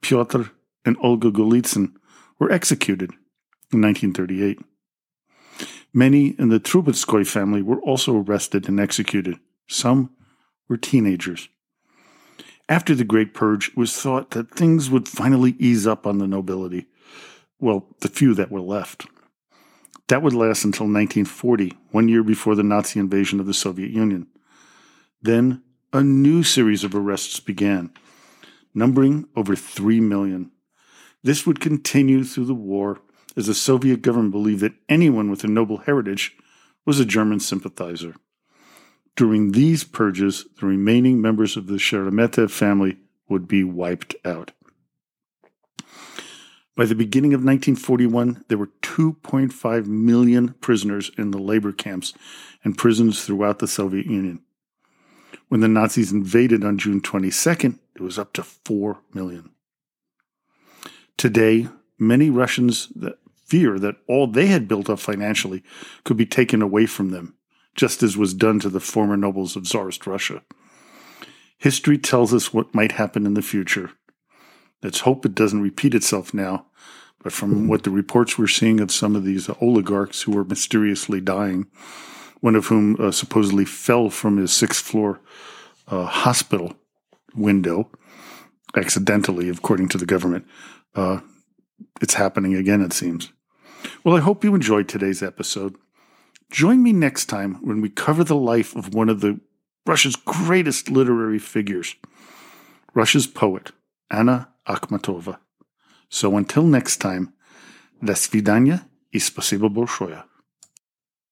Pyotr, 0.00 0.50
and 0.84 0.96
Olga 1.02 1.30
Golitsyn 1.30 1.92
were 2.38 2.52
executed 2.52 3.10
in 3.72 3.80
1938. 3.82 4.60
Many 5.92 6.28
in 6.38 6.48
the 6.48 6.60
Trubetskoy 6.60 7.26
family 7.26 7.62
were 7.62 7.80
also 7.80 8.16
arrested 8.16 8.68
and 8.68 8.78
executed. 8.78 9.38
Some 9.68 10.10
were 10.68 10.76
teenagers. 10.76 11.48
After 12.68 12.94
the 12.94 13.04
Great 13.04 13.32
Purge, 13.32 13.68
it 13.68 13.76
was 13.76 13.96
thought 13.96 14.30
that 14.30 14.50
things 14.50 14.90
would 14.90 15.08
finally 15.08 15.56
ease 15.58 15.86
up 15.86 16.06
on 16.06 16.18
the 16.18 16.26
nobility. 16.26 16.86
Well, 17.58 17.86
the 18.00 18.08
few 18.08 18.34
that 18.34 18.50
were 18.50 18.60
left. 18.60 19.06
That 20.08 20.22
would 20.22 20.34
last 20.34 20.64
until 20.64 20.84
1940, 20.86 21.76
one 21.90 22.08
year 22.08 22.22
before 22.22 22.54
the 22.54 22.62
Nazi 22.62 23.00
invasion 23.00 23.40
of 23.40 23.46
the 23.46 23.54
Soviet 23.54 23.90
Union. 23.90 24.26
Then 25.22 25.62
a 25.92 26.02
new 26.02 26.42
series 26.42 26.84
of 26.84 26.94
arrests 26.94 27.40
began, 27.40 27.90
numbering 28.74 29.26
over 29.34 29.56
3 29.56 30.00
million. 30.00 30.50
This 31.22 31.46
would 31.46 31.60
continue 31.60 32.24
through 32.24 32.46
the 32.46 32.54
war 32.54 33.00
as 33.38 33.46
the 33.46 33.54
Soviet 33.54 34.02
government 34.02 34.32
believed 34.32 34.60
that 34.60 34.74
anyone 34.88 35.30
with 35.30 35.44
a 35.44 35.48
noble 35.48 35.78
heritage 35.78 36.36
was 36.84 36.98
a 36.98 37.04
German 37.04 37.38
sympathizer. 37.38 38.16
During 39.14 39.52
these 39.52 39.84
purges, 39.84 40.46
the 40.60 40.66
remaining 40.66 41.20
members 41.20 41.56
of 41.56 41.68
the 41.68 41.76
Sheremetev 41.76 42.50
family 42.50 42.98
would 43.28 43.46
be 43.46 43.62
wiped 43.62 44.16
out. 44.24 44.50
By 46.74 46.86
the 46.86 46.96
beginning 46.96 47.32
of 47.32 47.44
1941, 47.44 48.44
there 48.48 48.58
were 48.58 48.70
2.5 48.82 49.86
million 49.86 50.54
prisoners 50.54 51.12
in 51.16 51.30
the 51.30 51.38
labor 51.38 51.72
camps 51.72 52.14
and 52.64 52.76
prisons 52.76 53.24
throughout 53.24 53.60
the 53.60 53.68
Soviet 53.68 54.06
Union. 54.06 54.42
When 55.48 55.60
the 55.60 55.68
Nazis 55.68 56.10
invaded 56.10 56.64
on 56.64 56.76
June 56.76 57.00
22nd, 57.00 57.78
it 57.94 58.00
was 58.00 58.18
up 58.18 58.32
to 58.32 58.42
4 58.42 58.98
million. 59.14 59.50
Today, 61.16 61.68
many 61.98 62.30
Russians 62.30 62.88
fear 63.48 63.78
that 63.78 63.96
all 64.06 64.26
they 64.26 64.46
had 64.46 64.68
built 64.68 64.90
up 64.90 65.00
financially 65.00 65.62
could 66.04 66.16
be 66.16 66.26
taken 66.26 66.62
away 66.62 66.86
from 66.86 67.10
them, 67.10 67.34
just 67.74 68.02
as 68.02 68.16
was 68.16 68.34
done 68.34 68.60
to 68.60 68.68
the 68.68 68.80
former 68.80 69.16
nobles 69.16 69.56
of 69.56 69.64
Tsarist 69.64 70.06
Russia. 70.06 70.42
History 71.58 71.98
tells 71.98 72.32
us 72.32 72.52
what 72.52 72.74
might 72.74 72.92
happen 72.92 73.26
in 73.26 73.34
the 73.34 73.42
future. 73.42 73.90
Let's 74.82 75.00
hope 75.00 75.24
it 75.24 75.34
doesn't 75.34 75.62
repeat 75.62 75.94
itself 75.94 76.32
now. 76.32 76.66
But 77.22 77.32
from 77.32 77.66
what 77.66 77.82
the 77.82 77.90
reports 77.90 78.38
we're 78.38 78.46
seeing 78.46 78.78
of 78.78 78.92
some 78.92 79.16
of 79.16 79.24
these 79.24 79.50
oligarchs 79.60 80.22
who 80.22 80.38
are 80.38 80.44
mysteriously 80.44 81.20
dying, 81.20 81.66
one 82.40 82.54
of 82.54 82.66
whom 82.66 82.96
uh, 83.00 83.10
supposedly 83.10 83.64
fell 83.64 84.08
from 84.08 84.36
his 84.36 84.52
sixth 84.52 84.84
floor 84.84 85.20
uh, 85.88 86.04
hospital 86.04 86.74
window 87.34 87.90
accidentally, 88.76 89.48
according 89.48 89.88
to 89.88 89.98
the 89.98 90.06
government, 90.06 90.46
uh, 90.94 91.20
it's 92.00 92.14
happening 92.14 92.54
again, 92.54 92.82
it 92.82 92.92
seems. 92.92 93.32
Well, 94.03 94.15
I 94.15 94.19
hope 94.19 94.43
you 94.43 94.53
enjoyed 94.55 94.87
today's 94.87 95.23
episode. 95.23 95.75
Join 96.51 96.83
me 96.83 96.93
next 96.93 97.25
time 97.25 97.55
when 97.61 97.81
we 97.81 97.89
cover 97.89 98.23
the 98.23 98.35
life 98.35 98.75
of 98.75 98.93
one 98.93 99.09
of 99.09 99.21
the 99.21 99.39
Russia's 99.85 100.15
greatest 100.15 100.89
literary 100.89 101.39
figures, 101.39 101.95
Russia's 102.93 103.27
poet, 103.27 103.71
Anna 104.09 104.49
Akhmatova. 104.67 105.37
So 106.09 106.37
until 106.37 106.63
next 106.63 106.97
time, 106.97 107.33
до 108.01 108.15
свидания 108.15 108.81
и 109.11 109.19
спасибо 109.19 109.69
большое. 109.69 110.23